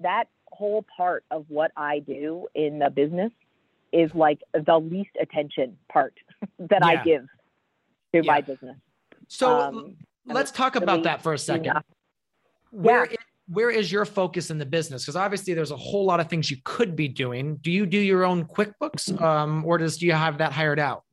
[0.00, 3.32] that whole part of what I do in the business
[3.92, 6.14] is like the least attention part
[6.58, 6.86] that yeah.
[6.86, 7.26] I give
[8.14, 8.32] to yeah.
[8.32, 8.76] my business.
[9.28, 9.96] So um,
[10.26, 11.64] let's talk about that for a second.
[11.64, 11.80] Yeah.
[12.70, 13.16] Where is,
[13.48, 15.02] where is your focus in the business?
[15.02, 17.56] Because obviously there's a whole lot of things you could be doing.
[17.56, 21.04] Do you do your own QuickBooks, um, or does do you have that hired out?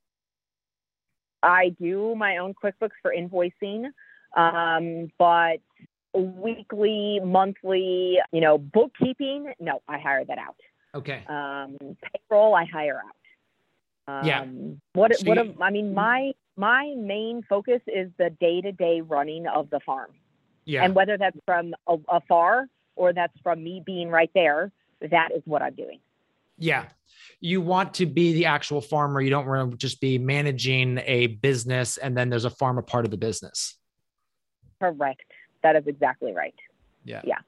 [1.41, 3.86] I do my own QuickBooks for invoicing,
[4.36, 5.60] um, but
[6.14, 10.56] weekly, monthly, you know, bookkeeping, no, I hire that out.
[10.95, 11.24] Okay.
[11.28, 11.78] Um,
[12.30, 14.20] payroll, I hire out.
[14.22, 14.45] Um, yeah.
[14.93, 15.16] What?
[15.16, 15.45] So what?
[15.45, 19.80] You, I mean, my my main focus is the day to day running of the
[19.80, 20.12] farm.
[20.66, 20.84] Yeah.
[20.84, 21.74] And whether that's from
[22.10, 24.72] afar or that's from me being right there,
[25.10, 25.99] that is what I'm doing.
[26.57, 26.88] Yeah.
[27.39, 29.22] You want to be the actual farmer.
[29.22, 33.05] You don't want to just be managing a business and then there's a farmer part
[33.05, 33.78] of the business.
[34.82, 35.32] Correct.
[35.64, 36.55] That is exactly right.
[37.05, 37.22] Yeah.
[37.24, 37.39] Yeah.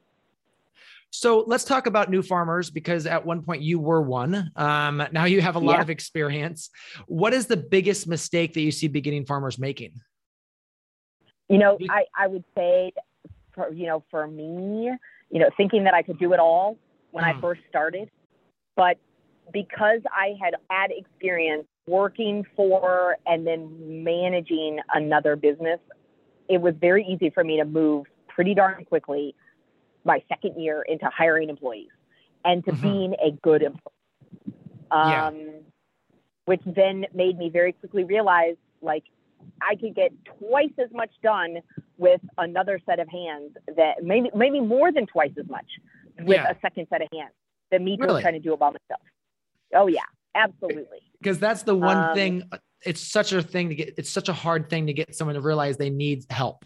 [1.11, 4.49] So let's talk about new farmers because at one point you were one.
[4.55, 5.81] Um, now you have a lot yeah.
[5.81, 6.69] of experience.
[7.05, 9.91] What is the biggest mistake that you see beginning farmers making?
[11.49, 12.93] You know, I, I would say,
[13.53, 14.89] for, you know, for me,
[15.29, 16.77] you know, thinking that I could do it all
[17.11, 17.37] when mm.
[17.37, 18.09] I first started,
[18.77, 18.97] but
[19.51, 25.79] because I had had experience working for and then managing another business,
[26.47, 29.35] it was very easy for me to move pretty darn quickly
[30.03, 31.89] my second year into hiring employees
[32.43, 32.81] and to mm-hmm.
[32.81, 33.93] being a good employee.
[34.91, 35.31] Um, yeah.
[36.45, 39.03] Which then made me very quickly realize like
[39.61, 41.57] I could get twice as much done
[41.97, 45.65] with another set of hands that maybe maybe more than twice as much
[46.19, 46.49] with yeah.
[46.49, 47.31] a second set of hands
[47.69, 48.21] than me really?
[48.21, 49.01] trying to do it by myself.
[49.73, 50.01] Oh yeah,
[50.35, 50.99] absolutely.
[51.19, 52.43] Because that's the one um, thing.
[52.83, 53.93] It's such a thing to get.
[53.97, 56.65] It's such a hard thing to get someone to realize they need help.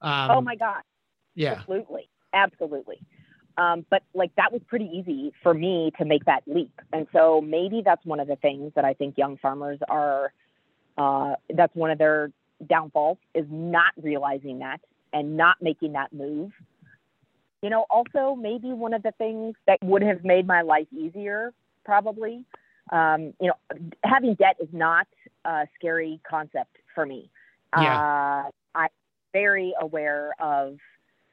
[0.00, 0.82] Um, oh my god.
[1.34, 1.52] Yeah.
[1.52, 2.08] Absolutely.
[2.36, 3.00] Absolutely.
[3.58, 7.40] Um, but like that was pretty easy for me to make that leap, and so
[7.40, 10.32] maybe that's one of the things that I think young farmers are.
[10.98, 12.30] Uh, that's one of their
[12.68, 14.80] downfalls is not realizing that
[15.12, 16.52] and not making that move.
[17.62, 21.52] You know, also maybe one of the things that would have made my life easier
[21.84, 22.44] probably.
[22.92, 25.06] Um, you know, having debt is not
[25.44, 27.30] a scary concept for me.
[27.76, 28.44] Yeah.
[28.44, 28.88] Uh, I'm
[29.32, 30.78] very aware of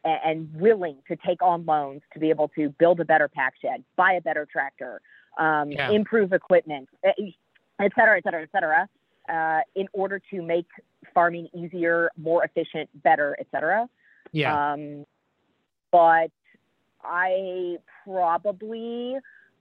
[0.06, 3.84] and willing to take on loans to be able to build a better pack shed,
[3.96, 5.02] buy a better tractor,
[5.38, 5.90] um, yeah.
[5.92, 8.90] improve equipment, et cetera, et cetera, et cetera,
[9.30, 10.68] uh, in order to make
[11.14, 13.88] farming easier, more efficient, better, et cetera.
[14.32, 14.74] Yeah.
[14.74, 15.06] Um,
[15.92, 16.32] but
[17.04, 19.16] I probably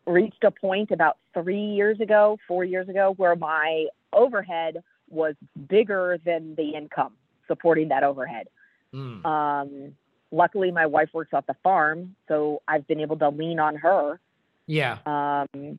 [0.06, 5.34] reached a point about three years ago, four years ago, where my overhead was
[5.68, 7.12] bigger than the income
[7.46, 8.48] supporting that overhead.
[8.94, 9.24] Mm.
[9.24, 9.94] Um,
[10.32, 14.18] luckily, my wife works at the farm, so I've been able to lean on her.
[14.66, 14.98] Yeah.
[15.06, 15.78] Um,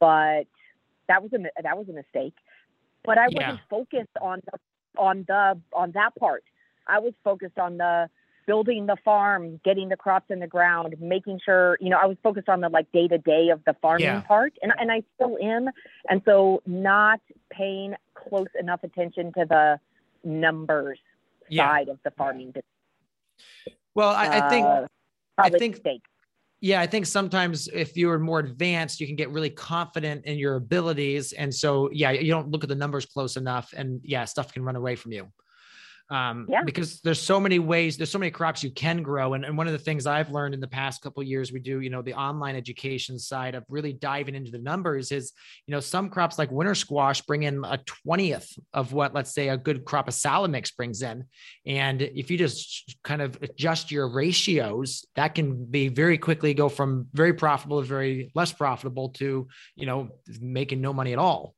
[0.00, 0.44] but
[1.08, 2.34] that was a that was a mistake.
[3.04, 4.58] But I wasn't focused on the
[5.00, 6.44] on the on that part.
[6.86, 8.08] I was focused on the
[8.46, 12.16] building the farm, getting the crops in the ground, making sure, you know, I was
[12.22, 14.20] focused on the like day to day of the farming yeah.
[14.22, 15.68] part and, and I still am.
[16.08, 19.78] And so not paying close enough attention to the
[20.24, 20.98] numbers
[21.50, 21.68] yeah.
[21.68, 22.64] side of the farming business.
[23.94, 24.86] Well, I, I think, uh,
[25.38, 26.02] I think, mistake.
[26.60, 30.56] yeah, I think sometimes if you're more advanced, you can get really confident in your
[30.56, 31.32] abilities.
[31.32, 34.62] And so, yeah, you don't look at the numbers close enough and yeah, stuff can
[34.62, 35.28] run away from you
[36.10, 36.62] um, yeah.
[36.62, 39.34] because there's so many ways there's so many crops you can grow.
[39.34, 41.80] And, and one of the things i've learned in the past couple years we do
[41.80, 45.32] you know the online education side of really diving into the numbers is
[45.66, 49.48] you know some crops like winter squash bring in a 20th of what let's say
[49.48, 51.24] a good crop of salad mix brings in.
[51.66, 56.68] And if you just kind of adjust your ratios that can be very quickly go
[56.68, 61.54] from very profitable to very less profitable to you know making no money at all.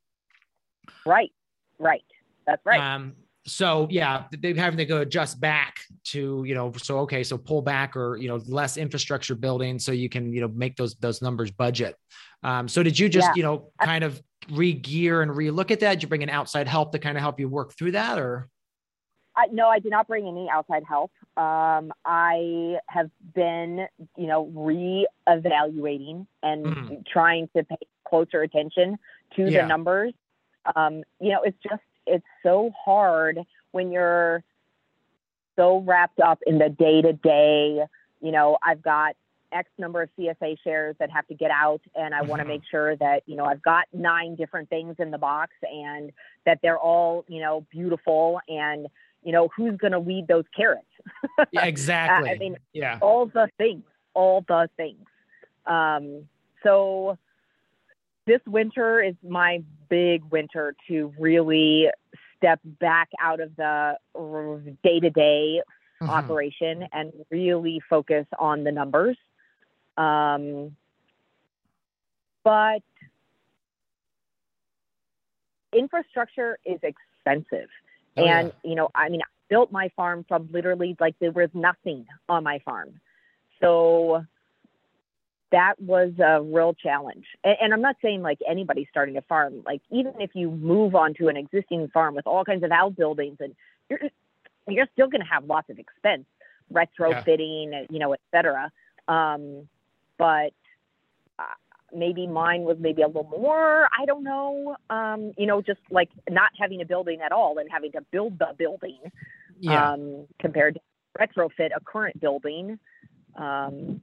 [1.05, 1.31] Right.
[1.79, 2.03] Right.
[2.45, 2.79] That's right.
[2.79, 3.13] Um,
[3.45, 6.71] so yeah, they're having to go adjust back to you know.
[6.77, 10.41] So okay, so pull back or you know less infrastructure building so you can you
[10.41, 11.95] know make those those numbers budget.
[12.43, 13.33] Um, so did you just yeah.
[13.35, 14.21] you know kind of
[14.51, 15.95] re-gear and re-look at that?
[15.95, 18.47] Did you bring in outside help to kind of help you work through that, or?
[19.35, 21.11] I, no, I did not bring any outside help.
[21.37, 23.87] Um, I have been,
[24.17, 27.05] you know, re-evaluating and mm.
[27.07, 28.97] trying to pay closer attention
[29.37, 29.61] to yeah.
[29.61, 30.13] the numbers.
[30.75, 33.39] Um, you know, it's just it's so hard
[33.71, 34.43] when you're
[35.55, 37.81] so wrapped up in the day to day.
[38.21, 39.15] You know, I've got
[39.51, 42.49] X number of CSA shares that have to get out, and I want to mm-hmm.
[42.49, 46.11] make sure that you know I've got nine different things in the box, and
[46.45, 48.87] that they're all you know beautiful, and
[49.23, 50.85] you know who's going to weed those carrots.
[51.51, 52.29] yeah, exactly.
[52.29, 53.83] I mean, yeah, all the things,
[54.13, 55.05] all the things.
[55.65, 56.27] Um,
[56.63, 57.17] so
[58.31, 61.89] this winter is my big winter to really
[62.37, 63.97] step back out of the
[64.83, 65.61] day to day
[66.01, 69.17] operation and really focus on the numbers.
[69.97, 70.77] Um,
[72.45, 72.81] but
[75.73, 77.67] infrastructure is expensive.
[78.15, 78.69] Oh, and, yeah.
[78.69, 82.45] you know, I mean, I built my farm from literally like there was nothing on
[82.45, 83.01] my farm.
[83.59, 84.25] So
[85.51, 87.25] that was a real challenge.
[87.43, 90.95] And, and, I'm not saying like anybody starting a farm, like even if you move
[90.95, 93.55] onto an existing farm with all kinds of outbuildings and
[93.89, 93.99] you're,
[94.67, 96.25] you're still going to have lots of expense,
[96.71, 97.85] retrofitting, yeah.
[97.89, 98.71] you know, et cetera.
[99.07, 99.67] Um,
[100.17, 100.53] but
[101.37, 101.55] uh,
[101.93, 106.09] maybe mine was maybe a little more, I don't know, um, you know, just like
[106.29, 108.99] not having a building at all and having to build the building
[109.59, 109.91] yeah.
[109.91, 110.81] um, compared to
[111.19, 112.79] retrofit a current building.
[113.35, 114.01] Um,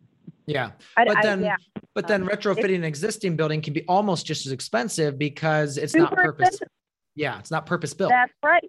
[0.48, 0.70] yeah.
[0.96, 1.56] but then, yeah.
[1.94, 5.94] but then um, retrofitting an existing building can be almost just as expensive because it's
[5.94, 6.48] not purpose.
[6.48, 6.68] Expensive.
[7.14, 7.38] Yeah.
[7.38, 8.10] It's not purpose built.
[8.10, 8.64] That's right.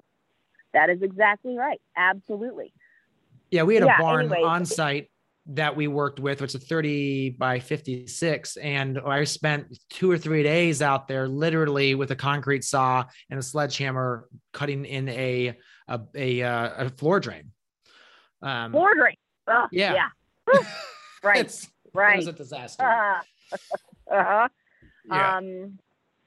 [0.74, 1.82] That is exactly right.
[1.98, 2.74] Absolutely.
[3.52, 3.64] Yeah.
[3.64, 4.44] We had yeah, a barn anyway.
[4.44, 5.10] on site
[5.52, 8.58] that we worked with, which is 30 by 56.
[8.58, 13.40] And I spent two or three days out there literally with a concrete saw and
[13.40, 15.58] a sledgehammer cutting in a,
[15.88, 17.52] a, a, uh, a floor drain.
[18.42, 19.16] Um, floor drain.
[19.48, 20.08] Oh, yeah.
[20.54, 20.62] Yeah.
[21.24, 21.46] Right.
[21.46, 22.16] It's, right.
[22.16, 22.84] It was a disaster.
[22.84, 23.22] Uh,
[24.12, 24.48] uh-huh.
[25.06, 25.38] Yeah.
[25.38, 25.80] Um,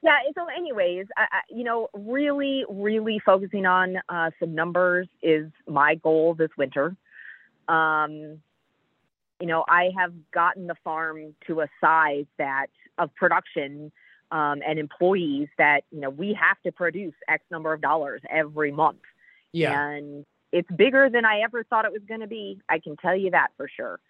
[0.03, 0.19] yeah.
[0.35, 5.95] So, anyways, I, I, you know, really, really focusing on uh, some numbers is my
[5.95, 6.97] goal this winter.
[7.69, 8.41] Um,
[9.41, 12.67] you know, I have gotten the farm to a size that
[12.99, 13.91] of production
[14.31, 18.73] um, and employees that you know we have to produce X number of dollars every
[18.73, 19.01] month.
[19.53, 19.79] Yeah.
[19.79, 22.61] And it's bigger than I ever thought it was going to be.
[22.69, 24.01] I can tell you that for sure.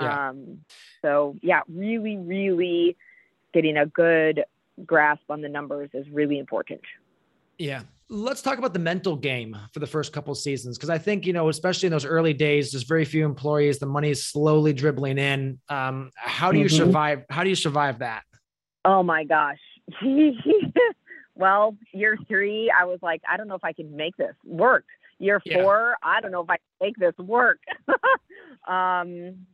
[0.00, 0.28] Yeah.
[0.28, 0.58] Um,
[1.02, 2.96] so yeah, really, really
[3.52, 4.44] getting a good
[4.84, 6.82] grasp on the numbers is really important.
[7.58, 7.82] Yeah.
[8.08, 10.78] Let's talk about the mental game for the first couple seasons.
[10.78, 13.86] Cause I think, you know, especially in those early days, there's very few employees, the
[13.86, 15.58] money is slowly dribbling in.
[15.68, 16.76] Um, how do you mm-hmm.
[16.76, 17.24] survive?
[17.30, 18.22] How do you survive that?
[18.84, 19.58] Oh my gosh.
[21.34, 24.84] well, year three, I was like, I don't know if I can make this work.
[25.18, 26.08] Year four, yeah.
[26.08, 27.58] I don't know if I can make this work.
[28.68, 29.46] um,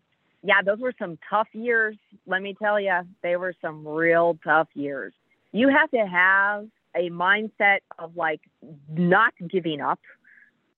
[0.42, 1.96] yeah, those were some tough years.
[2.26, 5.14] Let me tell you, they were some real tough years.
[5.52, 6.66] You have to have
[6.96, 8.40] a mindset of like
[8.88, 10.00] not giving up,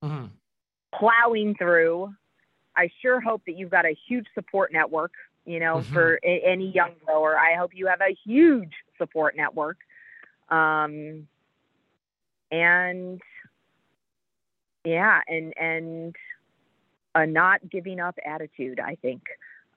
[0.03, 0.27] mm-hmm.
[0.95, 2.15] plowing through.
[2.77, 5.13] I sure hope that you've got a huge support network
[5.47, 5.93] You know, Mhm.
[5.93, 9.77] for a- any young grower, I hope you have a huge support network.
[10.49, 11.29] Um,
[12.51, 13.21] and
[14.85, 16.17] yeah, and and
[17.15, 18.81] a not giving up attitude.
[18.81, 19.23] I think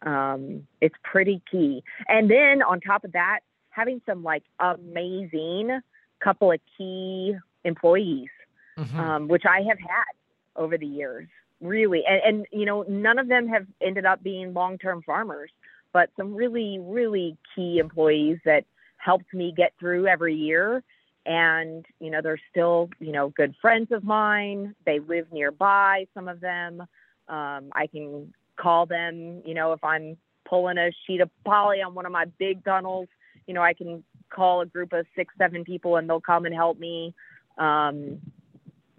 [0.03, 1.83] um, it's pretty key.
[2.07, 5.79] And then on top of that, having some like amazing
[6.19, 8.29] couple of key employees,
[8.77, 8.95] Mhm.
[8.95, 10.13] um, which I have had
[10.55, 11.27] over the years,
[11.61, 12.05] really.
[12.05, 15.51] And, and you know, none of them have ended up being long-term farmers,
[15.93, 18.65] but some really, really key employees that
[18.97, 20.83] helped me get through every year.
[21.25, 24.73] And you know, they're still you know good friends of mine.
[24.85, 26.07] They live nearby.
[26.13, 26.81] Some of them.
[27.27, 29.41] Um, I can call them.
[29.45, 30.17] You know, if I'm
[30.47, 33.07] pulling a sheet of poly on one of my big tunnels,
[33.47, 36.53] you know, I can call a group of six, seven people, and they'll come and
[36.53, 37.13] help me.
[37.57, 38.19] Um,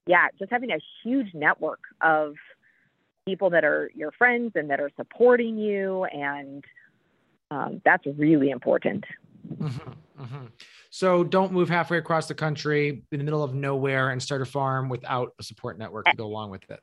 [0.07, 2.35] yeah, just having a huge network of
[3.27, 6.65] people that are your friends and that are supporting you, and
[7.51, 9.05] um, that's really important.
[9.55, 10.51] Mhm, mhm.
[10.91, 14.47] So don't move halfway across the country in the middle of nowhere and start a
[14.47, 16.81] farm without a support network to go along with it.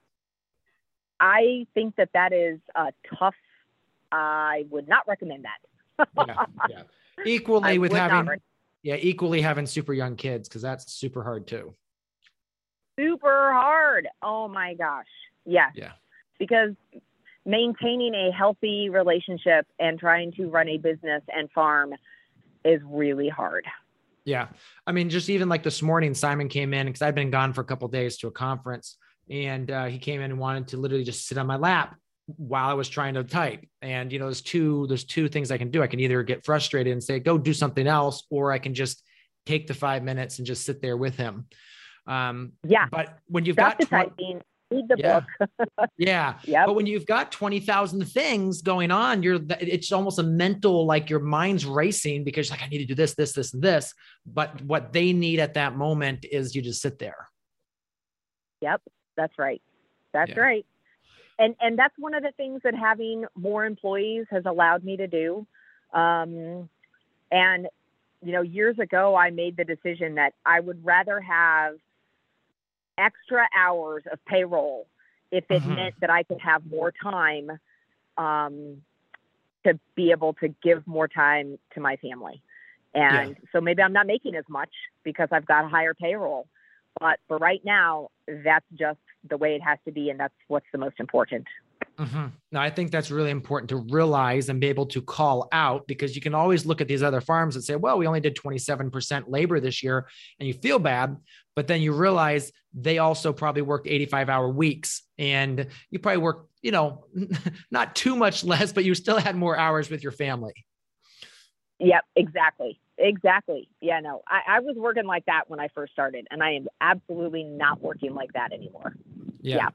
[1.20, 3.36] I think that that is uh, tough.
[4.12, 6.08] I would not recommend that.
[6.28, 6.82] Yeah, yeah.
[7.26, 8.42] Equally I with having, rec-
[8.84, 11.74] yeah, equally having super young kids because that's super hard too.
[13.00, 14.08] super hard.
[14.22, 15.06] Oh my gosh.
[15.46, 15.72] Yes.
[15.76, 15.92] Yeah.
[16.40, 16.72] Because
[17.46, 21.94] maintaining a healthy relationship and trying to run a business and farm
[22.64, 23.66] is really hard.
[24.26, 24.48] Yeah.
[24.88, 27.62] I mean, just even like this morning, Simon came in because I'd been gone for
[27.62, 28.98] a couple days to a conference
[29.30, 31.96] and uh, he came in and wanted to literally just sit on my lap
[32.38, 33.64] while I was trying to type.
[33.82, 35.84] And, you know, there's two, there's two things I can do.
[35.84, 39.04] I can either get frustrated and say, go do something else, or I can just
[39.46, 41.48] take the five minutes and just sit there with him.
[42.08, 42.88] Um, Yeah.
[42.92, 44.42] but when you've Stop got, the twen- typing,
[44.72, 45.20] read the Yeah.
[45.40, 45.50] book.
[45.98, 46.66] yeah, Yep.
[46.68, 51.20] but when you've got 20,000 things going on, you're, it's almost a mental, like your
[51.20, 53.94] mind's racing because like, I need to do this, this, this, and this.
[54.26, 57.28] But what they need at that moment is you just sit there.
[58.62, 58.82] Yep.
[59.18, 59.62] That's right.
[60.14, 60.44] That's Yeah.
[60.44, 60.66] right.
[61.40, 65.08] And and that's one of the things that having more employees has allowed me to
[65.08, 65.46] do.
[65.94, 66.70] Um,
[67.32, 67.68] and
[68.22, 71.76] you know, years ago, I made the decision that I would rather have
[72.98, 74.88] extra hours of payroll
[75.32, 75.66] if it Mhm.
[75.66, 77.52] meant that I could have more time
[78.18, 78.82] um,
[79.66, 82.42] to be able to give more time to my family.
[82.94, 84.70] And so maybe I'm not making as much
[85.04, 86.48] because I've got a higher payroll.
[87.00, 89.00] But for right now, that's just
[89.30, 90.10] the way it has to be.
[90.10, 91.46] And that's what's the most important.
[91.98, 92.32] Mhm.
[92.52, 96.16] Now, I think that's really important to realize and be able to call out because
[96.16, 99.30] you can always look at these other farms and say, well, we only did 27%
[99.30, 100.08] labor this year,
[100.40, 101.16] and you feel bad.
[101.56, 106.52] But then you realize they also probably worked 85 hour weeks and you probably worked,
[106.62, 107.06] you know,
[107.72, 110.54] not too much less, but you still had more hours with your family.
[111.80, 112.80] Yep, exactly.
[112.98, 113.70] Exactly.
[113.82, 116.68] Yeah, no, I, I was working like that when I first started, and I am
[116.80, 118.96] absolutely not working like that anymore.
[119.46, 119.70] Yeah.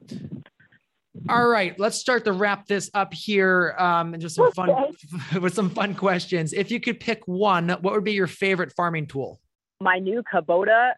[1.29, 3.75] All right, let's start to wrap this up here.
[3.77, 4.69] Um, and just some fun
[5.41, 6.53] with some fun questions.
[6.53, 9.39] If you could pick one, what would be your favorite farming tool?
[9.79, 10.91] My new Kubota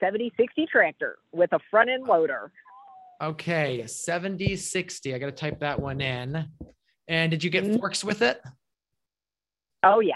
[0.00, 2.52] 7060 tractor with a front end loader.
[3.22, 5.14] Okay, 70, 60.
[5.14, 6.46] I got to type that one in.
[7.08, 7.78] And did you get Mhm.
[7.78, 8.40] forks with it?
[9.82, 10.14] Oh, yeah.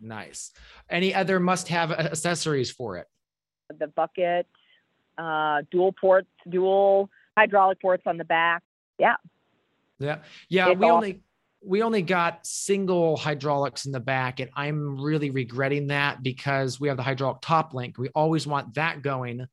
[0.00, 0.52] Nice.
[0.88, 3.06] Any other must have accessories for it?
[3.78, 4.46] The bucket,
[5.18, 8.62] uh, dual ports, dual hydraulic ports on the back.
[8.98, 9.16] Yeah.
[9.98, 10.18] Yeah.
[10.50, 11.22] It's we all- only
[11.62, 16.88] we only got single hydraulics in the back, and I'm really regretting that because we
[16.88, 17.98] have the hydraulic top link.
[17.98, 19.46] We always want that going,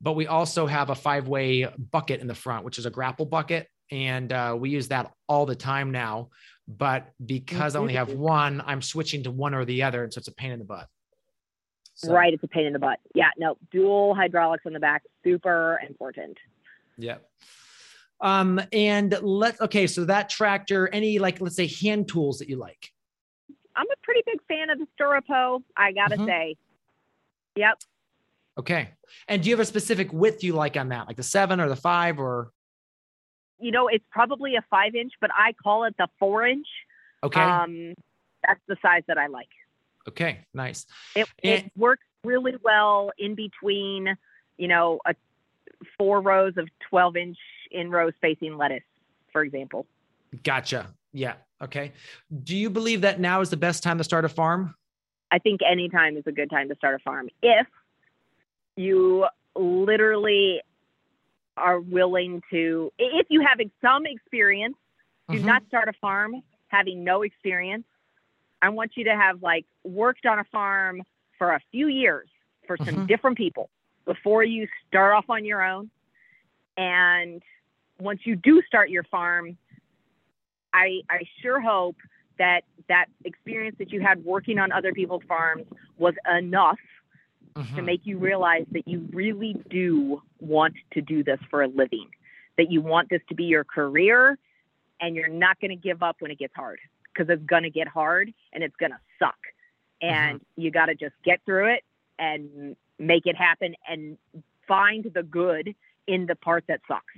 [0.00, 3.68] but we also have a five-way bucket in the front, which is a grapple bucket,
[3.92, 6.30] and uh, we use that all the time now.
[6.66, 10.18] But because I only have one, I'm switching to one or the other, and so
[10.18, 10.88] it's a pain in the butt.
[11.94, 12.34] So, Right.
[12.34, 12.98] It's a pain in the butt.
[13.14, 13.30] Yeah.
[13.38, 16.38] No, dual hydraulics on the back, super important.
[16.96, 17.18] Yeah.
[18.20, 22.56] Um, and let okay, so that tractor, any like let's say hand tools that you
[22.56, 22.92] like.
[23.74, 26.26] I'm a pretty big fan of the stirrup hoe, I got to Mhm.
[26.26, 26.56] say.
[27.56, 27.78] Yep.
[28.58, 28.90] Okay.
[29.28, 31.68] And do you have a specific width you like on that, like the seven or
[31.68, 32.52] the five or?
[33.58, 36.66] You know, it's probably a five inch, but I call it the four inch.
[37.24, 37.40] Okay.
[37.40, 37.94] Um,
[38.46, 39.48] that's the size that I like.
[40.08, 40.44] okay.
[40.52, 40.84] Nice.
[41.16, 44.16] It, And- it works really well in between,
[44.58, 45.14] you know, a
[45.98, 47.38] four rows of 12 inch
[47.70, 48.82] in row spacing lettuce,
[49.32, 49.86] for example.
[50.42, 50.94] Gotcha.
[51.12, 51.34] Yeah.
[51.62, 51.92] Okay.
[52.42, 54.74] Do you believe that now is the best time to start a farm?
[55.30, 57.66] I think any time is a good time to start a farm if
[58.76, 60.60] you literally
[61.56, 64.76] are willing to, if you have some experience,
[65.30, 65.44] do Mhm.
[65.44, 67.84] not start a farm having no experience.
[68.62, 71.02] I want you to have like worked on a farm
[71.38, 72.28] for a few years
[72.66, 73.06] for some Mhm.
[73.06, 73.70] different people
[74.04, 75.90] before you start off on your own.
[76.76, 77.42] And
[77.98, 79.56] once you do start your farm,
[80.72, 81.96] I, I sure hope
[82.38, 85.66] that that experience that you had working on other people's farms
[85.98, 86.78] was enough
[87.54, 87.84] to Mhm.
[87.84, 92.08] make you realize that you really do want to do this for a living,
[92.56, 94.38] that you want this to be your career,
[95.00, 96.80] and you're not going to give up when it gets hard
[97.12, 99.38] because it's going to get hard and it's going to suck.
[100.00, 101.84] And you got to just get through it
[102.18, 104.16] and make it happen and
[104.66, 105.74] find the good
[106.06, 107.14] in the part that sucks.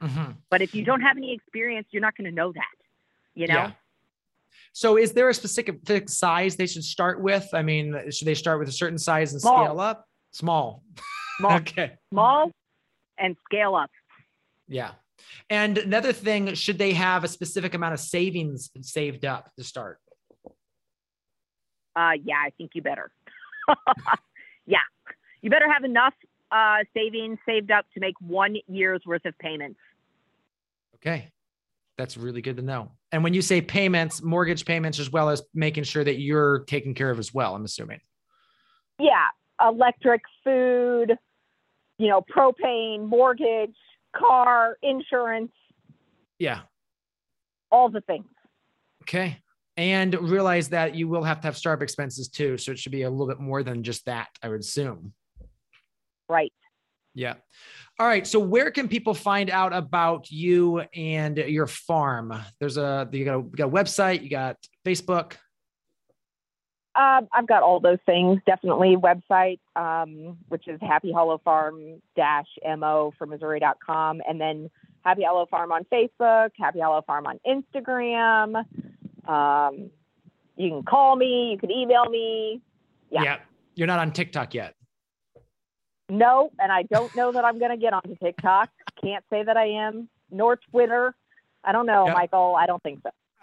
[0.00, 0.36] Mhm.
[0.50, 2.76] But if you don't have any experience, you're not going to know that,
[3.34, 3.54] you know?
[3.54, 3.72] Yeah.
[4.72, 7.48] So, is there a specific size they should start with?
[7.52, 9.64] I mean, should they start with a certain size and Small.
[9.64, 10.06] scale up?
[10.32, 10.82] Small.
[11.38, 11.96] Small, Okay.
[12.12, 12.50] small
[13.18, 13.90] and scale up.
[14.68, 14.92] Yeah.
[15.50, 20.00] And another thing, should they have a specific amount of savings saved up to start?
[21.96, 23.12] Uh, yeah, I think you better.
[24.66, 24.78] yeah,
[25.44, 26.14] you better have enough
[26.50, 29.78] uh, savings saved up to make one year's worth of payments.
[30.96, 31.30] Okay.
[31.98, 32.92] That's really good to know.
[33.12, 36.94] And when you say payments, mortgage payments, as well as making sure that you're taken
[36.94, 38.00] care of as well, I'm assuming.
[38.98, 39.26] Yeah,
[39.60, 41.14] electric, food,
[41.98, 43.76] you know, propane, mortgage,
[44.16, 45.52] car, insurance,
[46.38, 46.62] Yeah.
[47.70, 48.26] all the things.
[49.02, 49.36] Okay.
[49.76, 52.56] And realize that you will have to have startup expenses too.
[52.56, 55.12] So it should be a little bit more than just that, I would assume.
[56.28, 56.52] Right.
[57.14, 57.34] Yeah.
[57.98, 58.26] All right.
[58.26, 62.34] So where can people find out about you and your farm?
[62.58, 65.34] There's a you got a, you got a website, you got Facebook.
[66.96, 68.40] Um, I've got all those things.
[68.46, 74.70] Definitely website, um, which is Happy Hollow Farm dash mo for Missouri.com, and then
[75.04, 78.64] Happy Hollow Farm on Facebook, Happy Hollow Farm on Instagram.
[79.28, 79.90] Um,
[80.56, 81.50] you can call me.
[81.52, 82.62] You can email me.
[83.10, 83.38] Yeah.
[83.74, 84.74] You're not on TikTok yet.
[86.08, 88.70] No, and I don't know that I'm going to get onto TikTok.
[89.02, 91.14] Can't say that I am, nor Twitter.
[91.64, 92.14] I don't know, Yeah.
[92.14, 92.56] Michael.
[92.58, 93.10] I don't think so.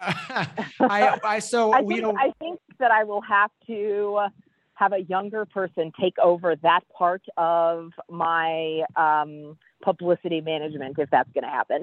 [0.80, 4.26] I I so I think, don't I think that I will have to
[4.74, 11.30] have a younger person take over that part of my um, publicity management if that's
[11.32, 11.82] going to happen.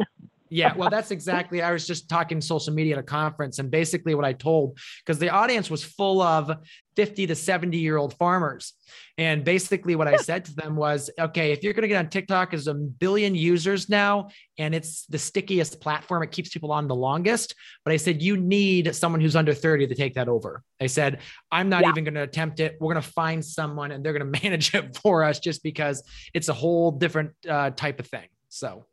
[0.49, 1.61] Yeah, well, that's exactly.
[1.61, 5.19] I was just talking social media at a conference, and basically what I told because
[5.19, 6.51] the audience was full of
[6.95, 8.73] 50 to 70 year old farmers.
[9.17, 12.09] And basically, what I said to them was, okay, if you're going to get on
[12.09, 16.23] TikTok, there's a billion users now, and it's the stickiest platform.
[16.23, 17.53] It keeps people on the longest.
[17.85, 20.63] But I said, you need someone who's under 30 to take that over.
[20.81, 21.19] I said,
[21.51, 21.89] I'm not Yeah.
[21.89, 22.77] even going to attempt it.
[22.80, 26.01] We're going to find someone and they're going to manage it for us just because
[26.34, 28.27] it's a whole different uh, type of thing.
[28.49, 28.85] So,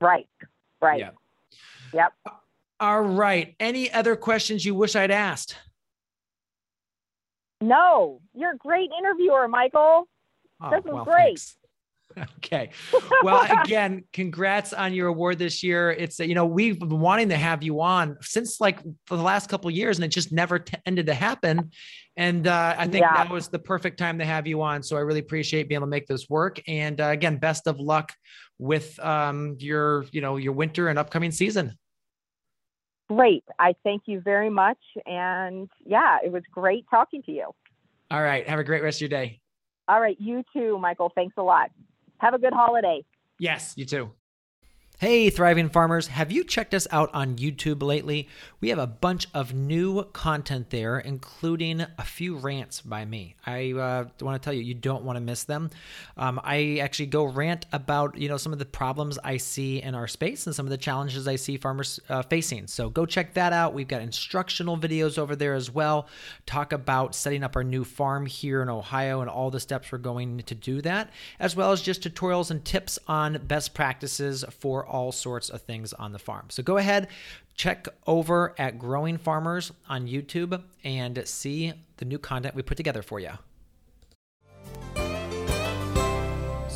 [0.00, 0.26] Right.
[0.84, 1.00] Right.
[1.00, 1.10] Yeah.
[1.92, 2.12] Yep.
[2.80, 3.54] all right.
[3.58, 5.56] Any other questions you wish I'd asked?
[7.60, 10.08] No, you're a great interviewer, Michael.
[10.60, 11.16] Oh, This was great.
[11.16, 11.56] thanks.
[12.38, 12.70] Okay.
[13.22, 15.90] Well, again, congrats on your award this year.
[15.90, 19.48] It's you know we've been wanting to have you on since like for the last
[19.48, 21.70] couple of years, and it just never t- ended to happen.
[22.16, 23.14] And uh, I think Yeah.
[23.14, 24.82] that was the perfect time to have you on.
[24.82, 26.60] So I really appreciate being able to make this work.
[26.68, 28.12] And uh, again, best of luck
[28.58, 31.76] with um, your you know your winter and upcoming season.
[33.08, 33.44] Great.
[33.58, 34.78] I thank you very much.
[35.06, 37.50] And yeah, it was great talking to you.
[38.10, 38.48] All right.
[38.48, 39.40] Have a great rest of your day.
[39.88, 40.16] All right.
[40.18, 41.12] You too, Michael.
[41.14, 41.70] Thanks a lot.
[42.24, 43.04] Have a good holiday.
[43.38, 44.10] Yes, you too.
[45.00, 48.28] Hey, thriving farmers, have you checked us out on YouTube lately?
[48.60, 53.34] We have a bunch of new content there, including a few rants by me.
[53.44, 55.70] I uh, want to tell you, you don't want to miss them.
[56.16, 59.96] Um, I actually go rant about you know some of the problems I see in
[59.96, 62.68] our space and some of the challenges I see farmers uh, facing.
[62.68, 63.74] So go check that out.
[63.74, 66.06] We've got instructional videos over there as well.
[66.46, 69.98] Talk about setting up our new farm here in Ohio and all the steps we're
[69.98, 71.10] going to do that,
[71.40, 75.92] as well as just tutorials and tips on best practices for all sorts of things
[75.92, 76.46] on the farm.
[76.50, 77.08] So go ahead,
[77.54, 83.02] check over at Growing Farmers on YouTube and see the new content we put together
[83.02, 83.30] for you.